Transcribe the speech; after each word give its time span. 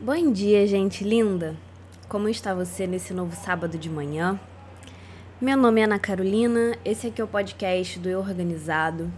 Bom 0.00 0.30
dia, 0.30 0.64
gente 0.64 1.02
linda! 1.02 1.56
Como 2.08 2.28
está 2.28 2.54
você 2.54 2.86
nesse 2.86 3.12
novo 3.12 3.34
sábado 3.34 3.76
de 3.76 3.90
manhã? 3.90 4.38
Meu 5.40 5.56
nome 5.56 5.80
é 5.80 5.84
Ana 5.84 5.98
Carolina, 5.98 6.78
esse 6.84 7.08
aqui 7.08 7.20
é 7.20 7.24
o 7.24 7.26
podcast 7.26 7.98
do 7.98 8.08
Eu 8.08 8.20
Organizado. 8.20 9.12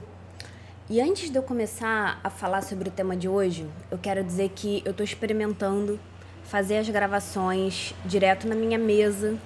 E 0.89 0.99
antes 0.99 1.29
de 1.29 1.37
eu 1.37 1.43
começar 1.43 2.19
a 2.25 2.31
falar 2.31 2.63
sobre 2.63 2.89
o 2.89 2.91
tema 2.91 3.15
de 3.15 3.29
hoje, 3.29 3.67
eu 3.91 3.99
quero 3.99 4.25
dizer 4.25 4.53
que 4.55 4.81
eu 4.83 4.93
estou 4.93 5.05
experimentando 5.05 6.01
fazer 6.45 6.79
as 6.79 6.89
gravações 6.89 7.95
direto 8.07 8.49
na 8.49 8.55
minha 8.55 8.79
mesa. 8.79 9.37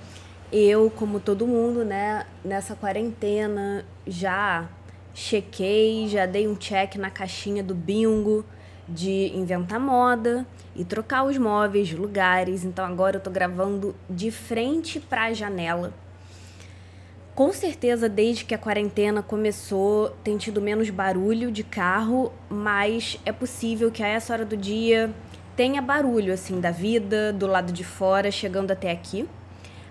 Eu, 0.52 0.88
como 0.88 1.18
todo 1.18 1.48
mundo, 1.48 1.84
né, 1.84 2.26
nessa 2.44 2.76
quarentena, 2.76 3.84
já 4.06 4.68
chequei, 5.12 6.06
já 6.06 6.26
dei 6.26 6.46
um 6.46 6.54
check 6.54 6.94
na 6.94 7.10
caixinha 7.10 7.64
do 7.64 7.74
bingo 7.74 8.44
de 8.88 9.32
inventar 9.34 9.80
moda 9.80 10.46
e 10.74 10.84
trocar 10.84 11.24
os 11.24 11.38
móveis 11.38 11.92
lugares. 11.92 12.64
Então 12.64 12.84
agora 12.84 13.16
eu 13.16 13.20
tô 13.20 13.30
gravando 13.30 13.94
de 14.08 14.30
frente 14.30 15.00
para 15.00 15.24
a 15.24 15.32
janela. 15.32 15.92
Com 17.34 17.52
certeza, 17.52 18.08
desde 18.08 18.44
que 18.44 18.54
a 18.54 18.58
quarentena 18.58 19.20
começou, 19.20 20.10
tem 20.22 20.36
tido 20.36 20.60
menos 20.60 20.88
barulho 20.88 21.50
de 21.50 21.64
carro, 21.64 22.32
mas 22.48 23.18
é 23.26 23.32
possível 23.32 23.90
que 23.90 24.04
a 24.04 24.06
essa 24.06 24.32
hora 24.32 24.44
do 24.44 24.56
dia 24.56 25.12
tenha 25.56 25.82
barulho 25.82 26.32
assim 26.32 26.60
da 26.60 26.70
vida 26.70 27.32
do 27.32 27.48
lado 27.48 27.72
de 27.72 27.82
fora 27.82 28.30
chegando 28.30 28.70
até 28.70 28.92
aqui. 28.92 29.28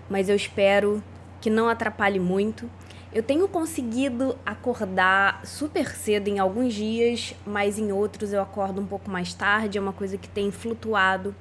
Mas 0.08 0.30
eu 0.30 0.36
espero 0.36 1.02
que 1.38 1.50
não 1.50 1.68
atrapalhe 1.68 2.18
muito. 2.18 2.70
Eu 3.14 3.22
tenho 3.22 3.46
conseguido 3.46 4.36
acordar 4.44 5.46
super 5.46 5.88
cedo 5.94 6.26
em 6.26 6.40
alguns 6.40 6.74
dias, 6.74 7.32
mas 7.46 7.78
em 7.78 7.92
outros 7.92 8.32
eu 8.32 8.42
acordo 8.42 8.80
um 8.80 8.86
pouco 8.86 9.08
mais 9.08 9.32
tarde, 9.32 9.78
é 9.78 9.80
uma 9.80 9.92
coisa 9.92 10.18
que 10.18 10.28
tem 10.28 10.50
flutuado. 10.50 11.32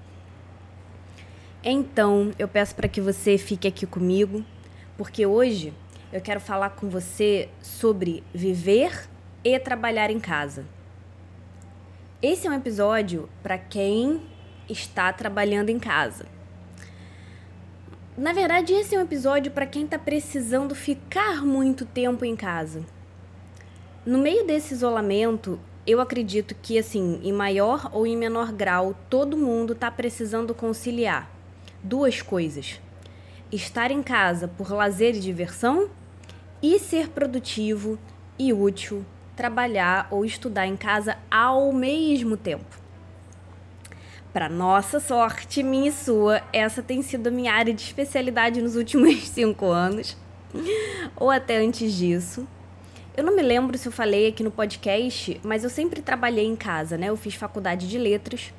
Então, 1.63 2.31
eu 2.37 2.47
peço 2.47 2.75
para 2.75 2.87
que 2.87 3.01
você 3.01 3.39
fique 3.39 3.67
aqui 3.67 3.87
comigo, 3.87 4.45
porque 4.95 5.25
hoje 5.25 5.73
eu 6.11 6.21
quero 6.21 6.39
falar 6.39 6.69
com 6.69 6.87
você 6.87 7.49
sobre 7.59 8.23
viver 8.31 9.09
e 9.43 9.57
trabalhar 9.57 10.11
em 10.11 10.19
casa. 10.19 10.67
Esse 12.21 12.45
é 12.45 12.51
um 12.51 12.53
episódio 12.53 13.27
para 13.41 13.57
quem 13.57 14.21
está 14.69 15.11
trabalhando 15.11 15.69
em 15.69 15.79
casa. 15.79 16.27
Na 18.15 18.31
verdade, 18.31 18.73
esse 18.73 18.93
é 18.93 18.99
um 18.99 19.01
episódio 19.01 19.51
para 19.51 19.65
quem 19.65 19.85
está 19.85 19.97
precisando 19.97 20.75
ficar 20.75 21.43
muito 21.43 21.83
tempo 21.83 22.23
em 22.23 22.35
casa. 22.35 22.85
No 24.05 24.19
meio 24.19 24.45
desse 24.45 24.75
isolamento, 24.75 25.59
eu 25.87 25.99
acredito 25.99 26.53
que, 26.61 26.77
assim, 26.77 27.19
em 27.23 27.33
maior 27.33 27.89
ou 27.91 28.05
em 28.05 28.15
menor 28.15 28.51
grau, 28.51 28.95
todo 29.09 29.35
mundo 29.35 29.73
está 29.73 29.89
precisando 29.89 30.53
conciliar 30.53 31.27
duas 31.81 32.21
coisas: 32.21 32.79
estar 33.51 33.89
em 33.89 34.03
casa 34.03 34.47
por 34.47 34.71
lazer 34.71 35.15
e 35.15 35.19
diversão 35.19 35.89
e 36.61 36.77
ser 36.77 37.09
produtivo 37.09 37.97
e 38.37 38.53
útil, 38.53 39.03
trabalhar 39.35 40.07
ou 40.11 40.23
estudar 40.23 40.67
em 40.67 40.77
casa 40.77 41.17
ao 41.31 41.73
mesmo 41.73 42.37
tempo. 42.37 42.82
Para 44.33 44.49
nossa 44.49 44.99
sorte, 44.99 45.61
minha 45.61 45.89
e 45.89 45.91
sua, 45.91 46.41
essa 46.51 46.81
tem 46.81 47.03
sido 47.03 47.27
a 47.27 47.31
minha 47.31 47.53
área 47.53 47.71
de 47.71 47.83
especialidade 47.83 48.63
nos 48.63 48.75
últimos 48.75 49.19
cinco 49.29 49.67
anos, 49.67 50.17
ou 51.15 51.29
até 51.29 51.57
antes 51.57 51.93
disso. 51.93 52.47
Eu 53.15 53.23
não 53.23 53.35
me 53.35 53.43
lembro 53.43 53.77
se 53.77 53.87
eu 53.87 53.91
falei 53.91 54.29
aqui 54.29 54.41
no 54.41 54.49
podcast, 54.49 55.39
mas 55.43 55.63
eu 55.63 55.69
sempre 55.69 56.01
trabalhei 56.01 56.47
em 56.47 56.55
casa, 56.55 56.97
né? 56.97 57.09
Eu 57.09 57.15
fiz 57.15 57.35
faculdade 57.35 57.87
de 57.87 57.99
letras. 57.99 58.51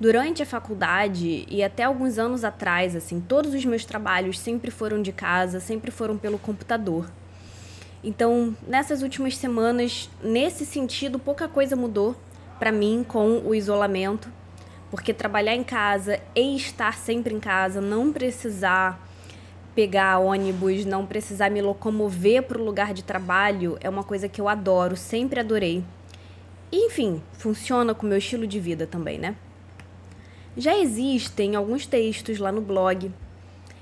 Durante 0.00 0.42
a 0.42 0.46
faculdade 0.46 1.46
e 1.48 1.62
até 1.62 1.84
alguns 1.84 2.18
anos 2.18 2.42
atrás, 2.42 2.96
assim, 2.96 3.20
todos 3.20 3.54
os 3.54 3.64
meus 3.64 3.84
trabalhos 3.84 4.40
sempre 4.40 4.72
foram 4.72 5.00
de 5.00 5.12
casa, 5.12 5.60
sempre 5.60 5.92
foram 5.92 6.18
pelo 6.18 6.36
computador. 6.36 7.08
Então, 8.02 8.56
nessas 8.66 9.02
últimas 9.02 9.36
semanas, 9.36 10.10
nesse 10.20 10.66
sentido, 10.66 11.16
pouca 11.16 11.46
coisa 11.46 11.76
mudou 11.76 12.16
para 12.58 12.72
mim 12.72 13.04
com 13.06 13.38
o 13.38 13.54
isolamento 13.54 14.28
porque 14.92 15.14
trabalhar 15.14 15.54
em 15.54 15.64
casa 15.64 16.20
e 16.36 16.54
estar 16.54 16.98
sempre 16.98 17.34
em 17.34 17.40
casa, 17.40 17.80
não 17.80 18.12
precisar 18.12 19.08
pegar 19.74 20.18
ônibus, 20.18 20.84
não 20.84 21.06
precisar 21.06 21.50
me 21.50 21.62
locomover 21.62 22.42
para 22.42 22.60
o 22.60 22.64
lugar 22.64 22.92
de 22.92 23.02
trabalho, 23.02 23.78
é 23.80 23.88
uma 23.88 24.04
coisa 24.04 24.28
que 24.28 24.38
eu 24.38 24.50
adoro, 24.50 24.94
sempre 24.94 25.40
adorei. 25.40 25.82
E, 26.70 26.88
enfim, 26.88 27.22
funciona 27.32 27.94
com 27.94 28.04
o 28.04 28.08
meu 28.10 28.18
estilo 28.18 28.46
de 28.46 28.60
vida 28.60 28.86
também, 28.86 29.18
né? 29.18 29.34
Já 30.58 30.76
existem 30.76 31.56
alguns 31.56 31.86
textos 31.86 32.38
lá 32.38 32.52
no 32.52 32.60
blog, 32.60 33.10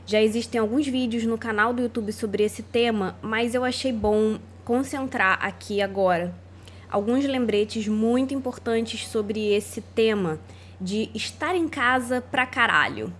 já 0.07 0.23
existem 0.23 0.61
alguns 0.61 0.87
vídeos 0.87 1.25
no 1.25 1.37
canal 1.37 1.75
do 1.75 1.83
YouTube 1.83 2.13
sobre 2.13 2.45
esse 2.45 2.63
tema, 2.63 3.17
mas 3.21 3.53
eu 3.53 3.65
achei 3.65 3.93
bom 3.93 4.39
concentrar 4.65 5.45
aqui 5.45 5.83
agora 5.83 6.33
alguns 6.91 7.25
lembretes 7.25 7.87
muito 7.87 8.35
importantes 8.35 9.07
sobre 9.07 9.53
esse 9.53 9.81
tema 9.81 10.39
de 10.81 11.11
estar 11.15 11.55
em 11.55 11.69
casa 11.69 12.21
pra 12.21 12.47
caralho, 12.47 13.13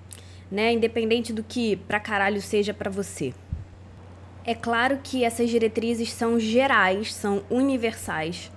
né? 0.51 0.73
Independente 0.73 1.33
do 1.33 1.43
que 1.43 1.77
pra 1.77 2.01
caralho 2.01 2.41
seja 2.41 2.73
para 2.73 2.91
você. 2.91 3.35
É 4.45 4.55
claro 4.55 5.01
que 5.03 5.23
essas 5.23 5.51
diretrizes 5.51 6.13
são 6.13 6.41
gerais, 6.41 7.13
são 7.13 7.43
universais, 7.51 8.51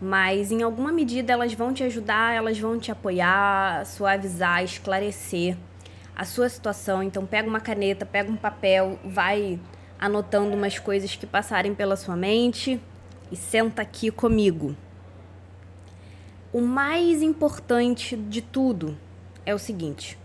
mas 0.00 0.52
em 0.52 0.62
alguma 0.62 0.92
medida 0.92 1.32
elas 1.32 1.52
vão 1.52 1.72
te 1.72 1.82
ajudar, 1.82 2.34
elas 2.34 2.58
vão 2.58 2.78
te 2.78 2.92
apoiar, 2.92 3.84
suavizar, 3.84 4.62
esclarecer 4.62 5.56
a 6.14 6.24
sua 6.24 6.48
situação. 6.48 7.02
Então 7.02 7.26
pega 7.26 7.48
uma 7.48 7.60
caneta, 7.60 8.06
pega 8.06 8.30
um 8.30 8.36
papel, 8.36 8.98
vai 9.04 9.58
anotando 9.98 10.54
umas 10.54 10.78
coisas 10.78 11.16
que 11.16 11.26
passarem 11.26 11.74
pela 11.74 11.96
sua 11.96 12.14
mente 12.14 12.80
e 13.30 13.36
senta 13.36 13.82
aqui 13.82 14.10
comigo. 14.10 14.76
O 16.56 16.62
mais 16.62 17.20
importante 17.20 18.16
de 18.16 18.40
tudo 18.40 18.96
é 19.44 19.54
o 19.54 19.58
seguinte: 19.58 20.18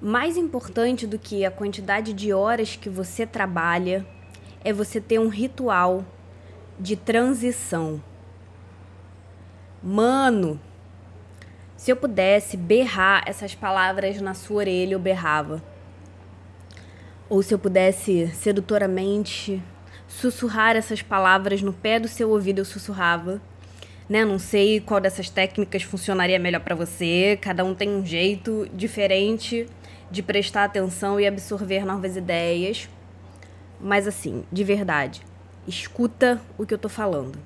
mais 0.00 0.34
importante 0.34 1.06
do 1.06 1.18
que 1.18 1.44
a 1.44 1.50
quantidade 1.50 2.14
de 2.14 2.32
horas 2.32 2.74
que 2.74 2.88
você 2.88 3.26
trabalha 3.26 4.06
é 4.64 4.72
você 4.72 4.98
ter 4.98 5.20
um 5.20 5.28
ritual 5.28 6.06
de 6.80 6.96
transição. 6.96 8.02
Mano, 9.82 10.58
se 11.76 11.92
eu 11.92 11.96
pudesse 11.96 12.56
berrar 12.56 13.24
essas 13.26 13.54
palavras 13.54 14.22
na 14.22 14.32
sua 14.32 14.56
orelha, 14.56 14.94
eu 14.94 14.98
berrava. 14.98 15.62
Ou 17.28 17.42
se 17.42 17.52
eu 17.52 17.58
pudesse 17.58 18.28
sedutoramente 18.28 19.62
sussurrar 20.06 20.76
essas 20.76 21.02
palavras 21.02 21.60
no 21.60 21.74
pé 21.74 22.00
do 22.00 22.08
seu 22.08 22.30
ouvido, 22.30 22.60
eu 22.60 22.64
sussurrava 22.64 23.38
né? 24.08 24.24
Não 24.24 24.38
sei 24.38 24.80
qual 24.80 25.00
dessas 25.00 25.28
técnicas 25.28 25.82
funcionaria 25.82 26.38
melhor 26.38 26.60
para 26.60 26.74
você. 26.74 27.38
Cada 27.40 27.64
um 27.64 27.74
tem 27.74 27.90
um 27.90 28.04
jeito 28.04 28.68
diferente 28.72 29.66
de 30.10 30.22
prestar 30.22 30.64
atenção 30.64 31.20
e 31.20 31.26
absorver 31.26 31.84
novas 31.84 32.16
ideias. 32.16 32.88
Mas 33.80 34.08
assim, 34.08 34.44
de 34.50 34.64
verdade, 34.64 35.22
escuta 35.66 36.40
o 36.56 36.64
que 36.64 36.72
eu 36.72 36.78
tô 36.78 36.88
falando. 36.88 37.38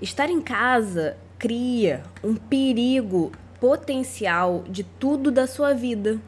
Estar 0.00 0.28
em 0.28 0.40
casa 0.40 1.16
cria 1.38 2.02
um 2.22 2.34
perigo 2.34 3.32
potencial 3.58 4.64
de 4.68 4.84
tudo 4.84 5.30
da 5.30 5.46
sua 5.46 5.72
vida. 5.72 6.20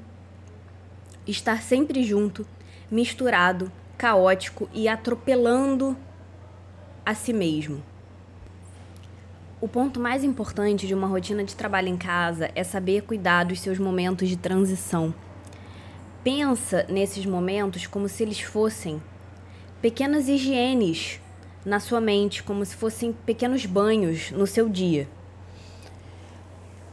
Estar 1.26 1.62
sempre 1.62 2.02
junto, 2.02 2.46
misturado, 2.90 3.70
caótico 3.96 4.68
e 4.72 4.88
atropelando 4.88 5.96
a 7.04 7.14
si 7.14 7.32
mesmo. 7.32 7.89
O 9.60 9.68
ponto 9.68 10.00
mais 10.00 10.24
importante 10.24 10.86
de 10.86 10.94
uma 10.94 11.06
rotina 11.06 11.44
de 11.44 11.54
trabalho 11.54 11.88
em 11.88 11.96
casa 11.96 12.50
é 12.54 12.64
saber 12.64 13.02
cuidar 13.02 13.44
dos 13.44 13.60
seus 13.60 13.78
momentos 13.78 14.26
de 14.26 14.38
transição. 14.38 15.14
Pensa 16.24 16.86
nesses 16.88 17.26
momentos 17.26 17.86
como 17.86 18.08
se 18.08 18.22
eles 18.22 18.40
fossem 18.40 19.02
pequenas 19.82 20.28
higienes 20.28 21.20
na 21.62 21.78
sua 21.78 22.00
mente, 22.00 22.42
como 22.42 22.64
se 22.64 22.74
fossem 22.74 23.12
pequenos 23.12 23.66
banhos 23.66 24.30
no 24.30 24.46
seu 24.46 24.66
dia. 24.66 25.06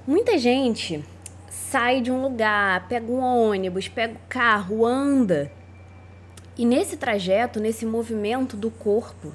Muita 0.06 0.38
gente 0.38 1.06
sai 1.50 2.02
de 2.02 2.12
um 2.12 2.22
lugar, 2.22 2.86
pega 2.90 3.10
um 3.10 3.22
ônibus, 3.22 3.88
pega 3.88 4.16
o 4.16 4.28
carro, 4.28 4.86
anda. 4.86 5.50
E 6.58 6.66
nesse 6.66 6.98
trajeto, 6.98 7.62
nesse 7.62 7.86
movimento 7.86 8.58
do 8.58 8.70
corpo, 8.70 9.34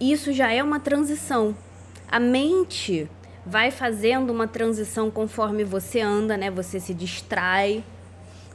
isso 0.00 0.32
já 0.32 0.50
é 0.50 0.62
uma 0.62 0.80
transição 0.80 1.54
a 2.08 2.18
mente 2.20 3.08
vai 3.44 3.70
fazendo 3.70 4.30
uma 4.30 4.48
transição 4.48 5.10
conforme 5.10 5.64
você 5.64 6.00
anda, 6.00 6.36
né? 6.36 6.50
Você 6.50 6.80
se 6.80 6.92
distrai, 6.94 7.84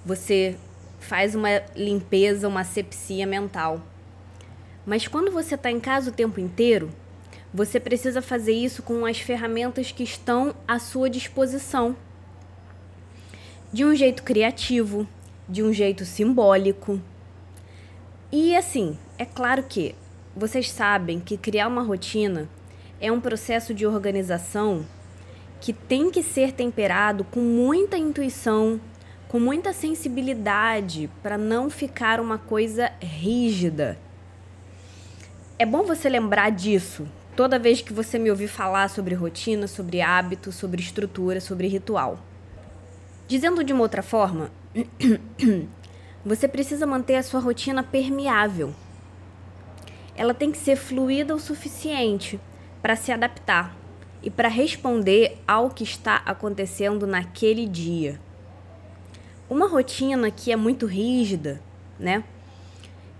você 0.06 0.58
faz 1.00 1.36
uma 1.36 1.50
limpeza, 1.76 2.48
uma 2.48 2.62
asepsia 2.62 3.26
mental. 3.26 3.82
Mas 4.86 5.08
quando 5.08 5.32
você 5.32 5.56
está 5.56 5.72
em 5.72 5.80
casa 5.80 6.10
o 6.10 6.14
tempo 6.14 6.40
inteiro, 6.40 6.90
Você 7.54 7.82
precisa 7.82 8.22
fazer 8.22 8.54
isso 8.54 8.82
com 8.82 9.06
as 9.06 9.20
ferramentas 9.20 9.92
que 9.92 10.04
estão 10.04 10.56
à 10.66 10.80
sua 10.80 11.10
disposição. 11.10 11.98
De 13.74 13.84
um 13.84 13.94
jeito 13.94 14.24
criativo, 14.24 15.06
de 15.50 15.62
um 15.62 15.74
jeito 15.74 16.06
simbólico. 16.06 17.00
E 18.32 18.56
assim, 18.56 18.98
é 19.18 19.26
claro 19.26 19.64
que 19.64 19.94
vocês 20.34 20.72
sabem 20.72 21.20
que 21.20 21.36
criar 21.36 21.68
uma 21.68 21.82
rotina 21.82 22.48
é 23.02 23.12
um 23.12 23.20
processo 23.20 23.74
de 23.74 23.86
organização 23.86 24.86
que 25.60 25.74
tem 25.74 26.12
que 26.12 26.22
ser 26.22 26.52
temperado 26.52 27.24
com 27.24 27.40
muita 27.42 27.98
intuição, 27.98 28.80
com 29.28 29.40
muita 29.40 29.74
sensibilidade, 29.74 31.10
para 31.24 31.38
não 31.38 31.70
ficar 31.70 32.20
uma 32.20 32.38
coisa 32.38 32.92
rígida. 33.02 33.98
É 35.58 35.66
bom 35.66 35.84
você 35.84 36.08
lembrar 36.08 36.52
disso 36.52 37.08
toda 37.36 37.58
vez 37.58 37.82
que 37.82 37.94
você 37.94 38.20
me 38.20 38.30
ouvir 38.30 38.48
falar 38.48 38.88
sobre 38.90 39.16
rotina, 39.16 39.66
sobre 39.66 40.02
hábito, 40.02 40.52
sobre 40.52 40.82
estrutura, 40.82 41.42
sobre 41.42 41.68
ritual. 41.68 42.20
Dizendo 43.28 43.64
de 43.64 43.74
uma 43.74 43.82
outra 43.82 44.04
forma, 44.04 44.52
você 46.24 46.48
precisa 46.48 46.86
manter 46.86 47.16
a 47.16 47.24
sua 47.24 47.40
rotina 47.40 47.82
permeável. 47.82 48.76
Ela 50.16 50.34
tem 50.34 50.52
que 50.52 50.58
ser 50.58 50.76
fluida 50.76 51.34
o 51.34 51.40
suficiente 51.40 52.40
para 52.82 52.96
se 52.96 53.12
adaptar 53.12 53.76
e 54.24 54.30
para 54.30 54.48
responder 54.48 55.38
ao 55.48 55.70
que 55.70 55.84
está 55.84 56.18
acontecendo 56.26 57.06
naquele 57.06 57.68
dia. 57.68 58.20
Uma 59.50 59.68
rotina 59.68 60.32
que 60.32 60.52
é 60.52 60.56
muito 60.56 60.86
rígida, 60.86 61.62
né? 62.00 62.24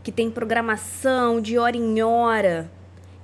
Que 0.04 0.12
tem 0.12 0.32
programação 0.32 1.42
de 1.42 1.58
hora 1.58 1.78
em 1.78 2.02
hora, 2.02 2.72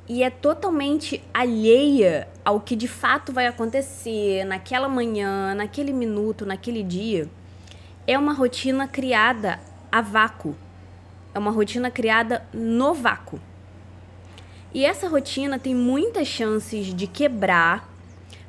e 0.10 0.24
é 0.24 0.30
totalmente 0.30 1.22
alheia 1.34 2.30
ao 2.45 2.62
que 2.62 2.75
de 2.75 2.88
fato 2.88 3.33
vai 3.33 3.45
acontecer 3.45 4.45
naquela 4.45 4.88
manhã, 4.88 5.54
naquele 5.54 5.92
minuto, 5.92 6.45
naquele 6.45 6.81
dia, 6.81 7.30
é 8.06 8.18
uma 8.18 8.31
rotina 8.31 8.88
criada 8.88 9.60
a 9.92 10.01
vácuo. 10.01 10.56
É 11.33 11.40
uma 11.40 11.51
rotina 11.51 11.92
criada 11.92 12.48
no 12.54 12.94
vácuo. 12.94 13.40
E 14.74 14.86
essa 14.86 15.08
rotina 15.08 15.58
tem 15.58 15.74
muitas 15.74 16.28
chances 16.28 16.94
de 16.94 17.08
quebrar 17.08 17.90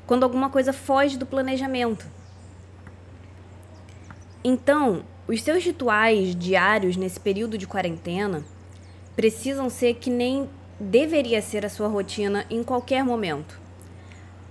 quando 0.07 0.25
alguma 0.25 0.51
coisa 0.51 0.73
foge 0.73 1.17
do 1.17 1.27
planejamento. 1.27 2.07
Então, 4.43 5.05
os 5.27 5.43
seus 5.43 5.63
rituais 5.65 6.35
diários 6.35 6.97
nesse 6.97 7.21
período 7.21 7.59
de 7.59 7.67
quarentena 7.67 8.45
precisam 9.15 9.69
ser 9.69 9.95
que 9.95 10.11
nem 10.11 10.49
deveria 10.81 11.43
ser 11.43 11.67
a 11.67 11.69
sua 11.69 11.89
rotina 11.89 12.47
em 12.49 12.63
qualquer 12.63 13.05
momento. 13.05 13.61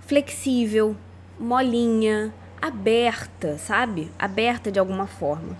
Flexível, 0.00 0.96
molinha, 1.38 2.32
aberta, 2.60 3.58
sabe? 3.58 4.10
Aberta 4.18 4.70
de 4.70 4.78
alguma 4.78 5.06
forma. 5.06 5.56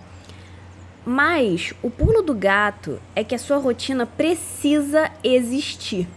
Mas 1.05 1.73
o 1.81 1.89
pulo 1.89 2.21
do 2.21 2.33
gato 2.33 2.99
é 3.15 3.23
que 3.23 3.33
a 3.33 3.39
sua 3.39 3.57
rotina 3.57 4.05
precisa 4.05 5.11
existir. 5.23 6.07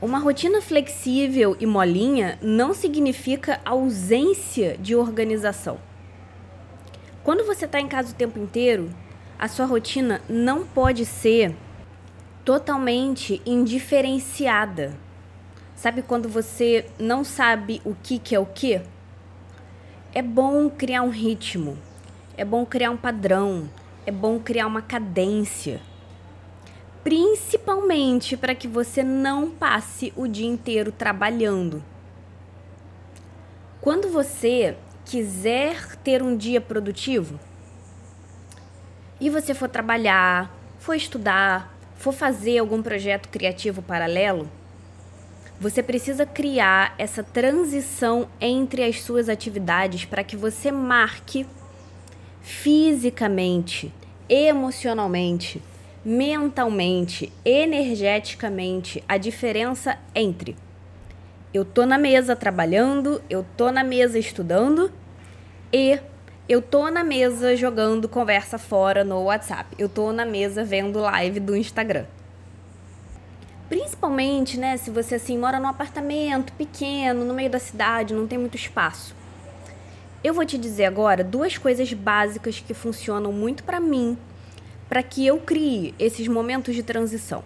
Uma 0.00 0.18
rotina 0.18 0.62
flexível 0.62 1.56
e 1.60 1.66
molinha 1.66 2.38
não 2.40 2.72
significa 2.72 3.60
ausência 3.64 4.76
de 4.78 4.94
organização. 4.94 5.78
Quando 7.22 7.44
você 7.44 7.66
está 7.66 7.78
em 7.78 7.86
casa 7.86 8.12
o 8.12 8.16
tempo 8.16 8.38
inteiro, 8.38 8.90
a 9.38 9.46
sua 9.46 9.66
rotina 9.66 10.22
não 10.28 10.66
pode 10.66 11.04
ser 11.04 11.54
totalmente 12.44 13.42
indiferenciada. 13.44 14.96
Sabe 15.76 16.02
quando 16.02 16.28
você 16.28 16.86
não 16.98 17.22
sabe 17.22 17.80
o 17.84 17.94
que, 17.94 18.18
que 18.18 18.34
é 18.34 18.38
o 18.38 18.46
que? 18.46 18.80
É 20.14 20.22
bom 20.22 20.68
criar 20.68 21.02
um 21.02 21.10
ritmo, 21.10 21.78
é 22.40 22.44
bom 22.44 22.64
criar 22.64 22.90
um 22.90 22.96
padrão, 22.96 23.68
é 24.06 24.10
bom 24.10 24.38
criar 24.38 24.66
uma 24.66 24.80
cadência. 24.80 25.78
Principalmente 27.04 28.34
para 28.34 28.54
que 28.54 28.66
você 28.66 29.02
não 29.02 29.50
passe 29.50 30.10
o 30.16 30.26
dia 30.26 30.46
inteiro 30.46 30.90
trabalhando. 30.90 31.84
Quando 33.78 34.08
você 34.08 34.74
quiser 35.04 35.96
ter 35.96 36.22
um 36.22 36.34
dia 36.34 36.62
produtivo 36.62 37.38
e 39.20 39.28
você 39.28 39.52
for 39.52 39.68
trabalhar, 39.68 40.50
for 40.78 40.94
estudar, 40.94 41.70
for 41.94 42.12
fazer 42.14 42.56
algum 42.56 42.82
projeto 42.82 43.28
criativo 43.28 43.82
paralelo, 43.82 44.50
você 45.60 45.82
precisa 45.82 46.24
criar 46.24 46.94
essa 46.96 47.22
transição 47.22 48.30
entre 48.40 48.82
as 48.82 49.02
suas 49.02 49.28
atividades 49.28 50.06
para 50.06 50.24
que 50.24 50.38
você 50.38 50.72
marque 50.72 51.46
fisicamente, 52.40 53.92
emocionalmente, 54.28 55.62
mentalmente, 56.04 57.32
energeticamente 57.44 59.04
a 59.08 59.16
diferença 59.16 59.98
entre 60.14 60.56
eu 61.52 61.64
tô 61.64 61.84
na 61.84 61.98
mesa 61.98 62.36
trabalhando, 62.36 63.20
eu 63.28 63.44
tô 63.56 63.72
na 63.72 63.82
mesa 63.82 64.16
estudando 64.16 64.88
e 65.72 65.98
eu 66.48 66.62
tô 66.62 66.88
na 66.88 67.02
mesa 67.02 67.56
jogando 67.56 68.08
conversa 68.08 68.56
fora 68.56 69.02
no 69.02 69.24
WhatsApp. 69.24 69.74
Eu 69.76 69.88
tô 69.88 70.12
na 70.12 70.24
mesa 70.24 70.62
vendo 70.62 71.00
live 71.00 71.40
do 71.40 71.56
Instagram. 71.56 72.04
Principalmente, 73.68 74.58
né, 74.58 74.76
se 74.76 74.90
você 74.90 75.16
assim 75.16 75.36
mora 75.36 75.58
num 75.58 75.66
apartamento 75.66 76.52
pequeno, 76.52 77.24
no 77.24 77.34
meio 77.34 77.50
da 77.50 77.58
cidade, 77.58 78.14
não 78.14 78.28
tem 78.28 78.38
muito 78.38 78.56
espaço. 78.56 79.12
Eu 80.22 80.34
vou 80.34 80.44
te 80.44 80.58
dizer 80.58 80.84
agora 80.84 81.24
duas 81.24 81.56
coisas 81.56 81.90
básicas 81.94 82.60
que 82.60 82.74
funcionam 82.74 83.32
muito 83.32 83.64
para 83.64 83.80
mim, 83.80 84.18
para 84.86 85.02
que 85.02 85.26
eu 85.26 85.38
crie 85.40 85.94
esses 85.98 86.28
momentos 86.28 86.74
de 86.74 86.82
transição. 86.82 87.42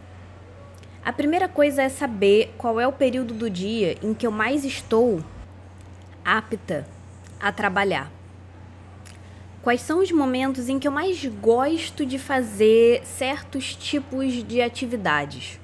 A 1.04 1.12
primeira 1.12 1.48
coisa 1.48 1.82
é 1.82 1.88
saber 1.88 2.52
qual 2.58 2.80
é 2.80 2.86
o 2.88 2.92
período 2.92 3.32
do 3.32 3.48
dia 3.48 3.96
em 4.02 4.12
que 4.12 4.26
eu 4.26 4.32
mais 4.32 4.64
estou 4.64 5.22
apta 6.24 6.84
a 7.38 7.52
trabalhar. 7.52 8.10
Quais 9.62 9.80
são 9.80 10.00
os 10.00 10.10
momentos 10.10 10.68
em 10.68 10.78
que 10.78 10.88
eu 10.88 10.92
mais 10.92 11.24
gosto 11.24 12.04
de 12.04 12.18
fazer 12.18 13.06
certos 13.06 13.76
tipos 13.76 14.42
de 14.42 14.60
atividades? 14.60 15.60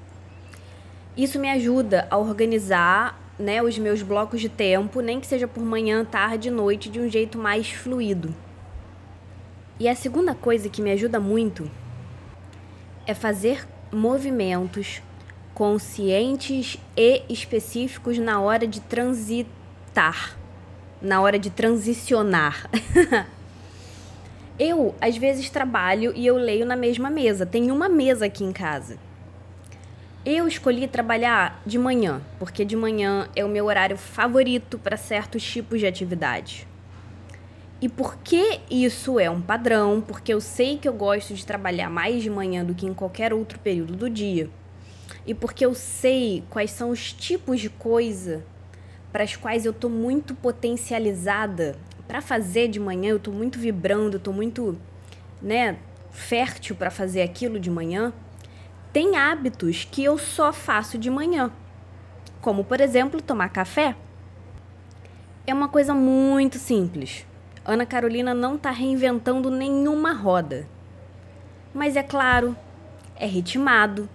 Isso 1.17 1.41
me 1.41 1.51
ajuda 1.51 2.07
a 2.09 2.17
organizar 2.17 3.20
né, 3.41 3.63
os 3.63 3.79
meus 3.79 4.03
blocos 4.03 4.41
de 4.41 4.49
tempo, 4.49 5.01
nem 5.01 5.19
que 5.19 5.27
seja 5.27 5.49
por 5.49 5.65
manhã, 5.65 6.05
tarde 6.05 6.49
e 6.49 6.51
noite, 6.51 6.91
de 6.91 7.01
um 7.01 7.09
jeito 7.09 7.39
mais 7.39 7.71
fluido. 7.71 8.35
E 9.79 9.89
a 9.89 9.97
segunda 9.97 10.35
coisa 10.35 10.69
que 10.69 10.83
me 10.83 10.93
ajuda 10.93 11.19
muito 11.19 11.71
é 13.07 13.15
fazer 13.15 13.67
movimentos 13.91 15.03
conscientes 15.55 16.79
e 16.97 17.23
específicos 17.29 18.19
na 18.19 18.41
hora 18.41 18.67
de 18.67 18.81
transitar, 18.81 20.37
na 21.01 21.21
hora 21.21 21.39
de 21.39 21.49
transicionar. 21.51 22.69
Eu, 24.59 24.95
às 25.01 25.17
vezes, 25.17 25.49
trabalho 25.49 26.13
e 26.15 26.27
eu 26.27 26.37
leio 26.37 26.67
na 26.67 26.77
mesma 26.77 27.09
mesa. 27.09 27.47
Tem 27.47 27.71
uma 27.71 27.89
mesa 27.89 28.27
aqui 28.27 28.45
em 28.45 28.53
casa. 28.53 28.99
Eu 30.33 30.47
escolhi 30.47 30.87
trabalhar 30.87 31.61
de 31.67 31.77
manhã, 31.77 32.23
porque 32.39 32.65
de 32.65 32.77
manhã 32.77 33.29
é 33.35 33.45
o 33.45 33.49
meu 33.49 33.65
horário 33.65 33.97
favorito 33.97 34.79
para 34.79 34.97
certos 34.97 35.43
tipos 35.43 35.81
de 35.81 35.89
atividade. 35.89 36.69
E 37.83 37.89
por 37.89 38.17
que 38.19 38.61
isso 38.71 39.19
é 39.19 39.29
um 39.29 39.41
padrão? 39.41 40.01
Porque 40.01 40.33
eu 40.33 40.41
sei 40.41 40.79
que 40.79 40.89
eu 40.89 40.93
gosto 40.93 41.35
de 41.35 41.45
trabalhar 41.45 41.91
mais 41.91 42.23
de 42.23 42.31
manhã 42.31 42.65
do 42.65 42.77
que 42.77 42.87
em 42.87 42.95
qualquer 42.95 43.35
outro 43.35 43.59
período 43.59 43.97
do 43.97 44.09
dia. 44.09 44.49
E 45.27 45.35
porque 45.35 45.67
eu 45.67 45.75
sei 45.75 46.45
quais 46.49 46.71
são 46.71 46.91
os 46.91 47.13
tipos 47.13 47.59
de 47.59 47.69
coisa 47.69 48.45
para 49.11 49.25
as 49.25 49.35
quais 49.35 49.67
eu 49.67 49.73
estou 49.73 49.91
muito 49.91 50.33
potencializada 50.33 51.75
para 52.07 52.23
fazer 52.23 52.69
de 52.69 52.79
manhã, 52.79 53.11
eu 53.11 53.19
tô 53.19 53.33
muito 53.33 53.59
vibrando, 53.59 54.21
tô 54.21 54.33
muito, 54.33 54.79
né, 55.43 55.77
fértil 56.13 56.77
para 56.77 56.89
fazer 56.89 57.21
aquilo 57.21 57.59
de 57.59 57.69
manhã. 57.69 58.13
Tem 58.93 59.17
hábitos 59.17 59.85
que 59.85 60.03
eu 60.03 60.19
só 60.19 60.53
faço 60.53 60.99
de 60.99 61.09
manhã, 61.09 61.53
como 62.41 62.65
por 62.65 62.81
exemplo, 62.81 63.23
tomar 63.23 63.49
café. 63.51 63.95
É 65.47 65.55
uma 65.55 65.69
coisa 65.69 65.95
muito 65.95 66.59
simples. 66.59 67.25
Ana 67.65 67.87
Carolina 67.87 68.35
não 68.35 68.57
está 68.57 68.73
reinventando 68.73 69.49
nenhuma 69.49 70.13
roda. 70.13 70.67
Mas 71.73 71.95
é 71.95 72.03
claro, 72.03 72.57
é 73.15 73.27
ritmado, 73.27 74.09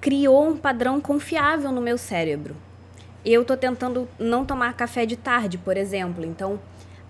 criou 0.00 0.48
um 0.48 0.56
padrão 0.56 1.00
confiável 1.00 1.72
no 1.72 1.80
meu 1.80 1.98
cérebro. 1.98 2.54
Eu 3.24 3.44
tô 3.44 3.56
tentando 3.56 4.08
não 4.16 4.44
tomar 4.44 4.74
café 4.74 5.04
de 5.04 5.16
tarde, 5.16 5.58
por 5.58 5.76
exemplo, 5.76 6.24
então 6.24 6.60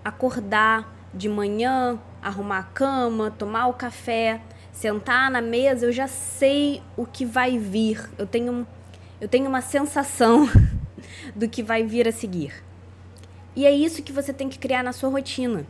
acordar 0.03 0.91
de 1.13 1.29
manhã, 1.29 1.99
arrumar 2.19 2.59
a 2.59 2.63
cama, 2.63 3.29
tomar 3.29 3.67
o 3.67 3.73
café, 3.73 4.41
sentar 4.79 5.29
na 5.29 5.41
mesa, 5.41 5.85
eu 5.85 5.91
já 5.91 6.07
sei 6.07 6.81
o 6.95 7.05
que 7.05 7.25
vai 7.25 7.57
vir. 7.57 8.09
Eu 8.17 8.25
tenho 8.25 8.65
Eu 9.19 9.27
tenho 9.27 9.49
uma 9.49 9.59
sensação 9.59 10.49
do 11.35 11.49
que 11.49 11.61
vai 11.61 11.83
vir 11.83 12.07
a 12.07 12.11
seguir. 12.13 12.53
E 13.53 13.65
é 13.65 13.71
isso 13.71 14.01
que 14.01 14.13
você 14.13 14.31
tem 14.31 14.47
que 14.47 14.57
criar 14.57 14.81
na 14.81 14.93
sua 14.93 15.09
rotina. 15.09 15.67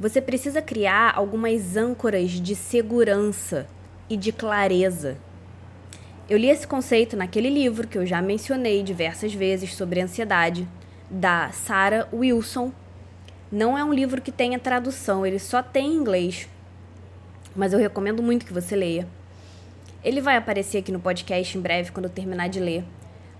Você 0.00 0.20
precisa 0.20 0.60
criar 0.60 1.12
algumas 1.14 1.76
âncoras 1.76 2.32
de 2.32 2.56
segurança 2.56 3.68
e 4.10 4.16
de 4.16 4.32
clareza. 4.32 5.16
Eu 6.28 6.36
li 6.36 6.50
esse 6.50 6.66
conceito 6.66 7.16
naquele 7.16 7.48
livro 7.48 7.86
que 7.86 7.96
eu 7.96 8.04
já 8.04 8.20
mencionei 8.20 8.82
diversas 8.82 9.32
vezes 9.32 9.74
sobre 9.74 10.00
ansiedade, 10.00 10.68
da 11.08 11.52
Sarah 11.52 12.08
Wilson. 12.12 12.72
Não 13.50 13.78
é 13.78 13.84
um 13.84 13.94
livro 13.94 14.20
que 14.20 14.32
tenha 14.32 14.58
tradução, 14.58 15.24
ele 15.24 15.38
só 15.38 15.62
tem 15.62 15.92
em 15.92 15.96
inglês. 15.96 16.48
Mas 17.58 17.72
eu 17.72 17.78
recomendo 17.80 18.22
muito 18.22 18.46
que 18.46 18.52
você 18.52 18.76
leia. 18.76 19.04
Ele 20.04 20.20
vai 20.20 20.36
aparecer 20.36 20.78
aqui 20.78 20.92
no 20.92 21.00
podcast 21.00 21.58
em 21.58 21.60
breve 21.60 21.90
quando 21.90 22.04
eu 22.04 22.10
terminar 22.10 22.48
de 22.48 22.60
ler. 22.60 22.84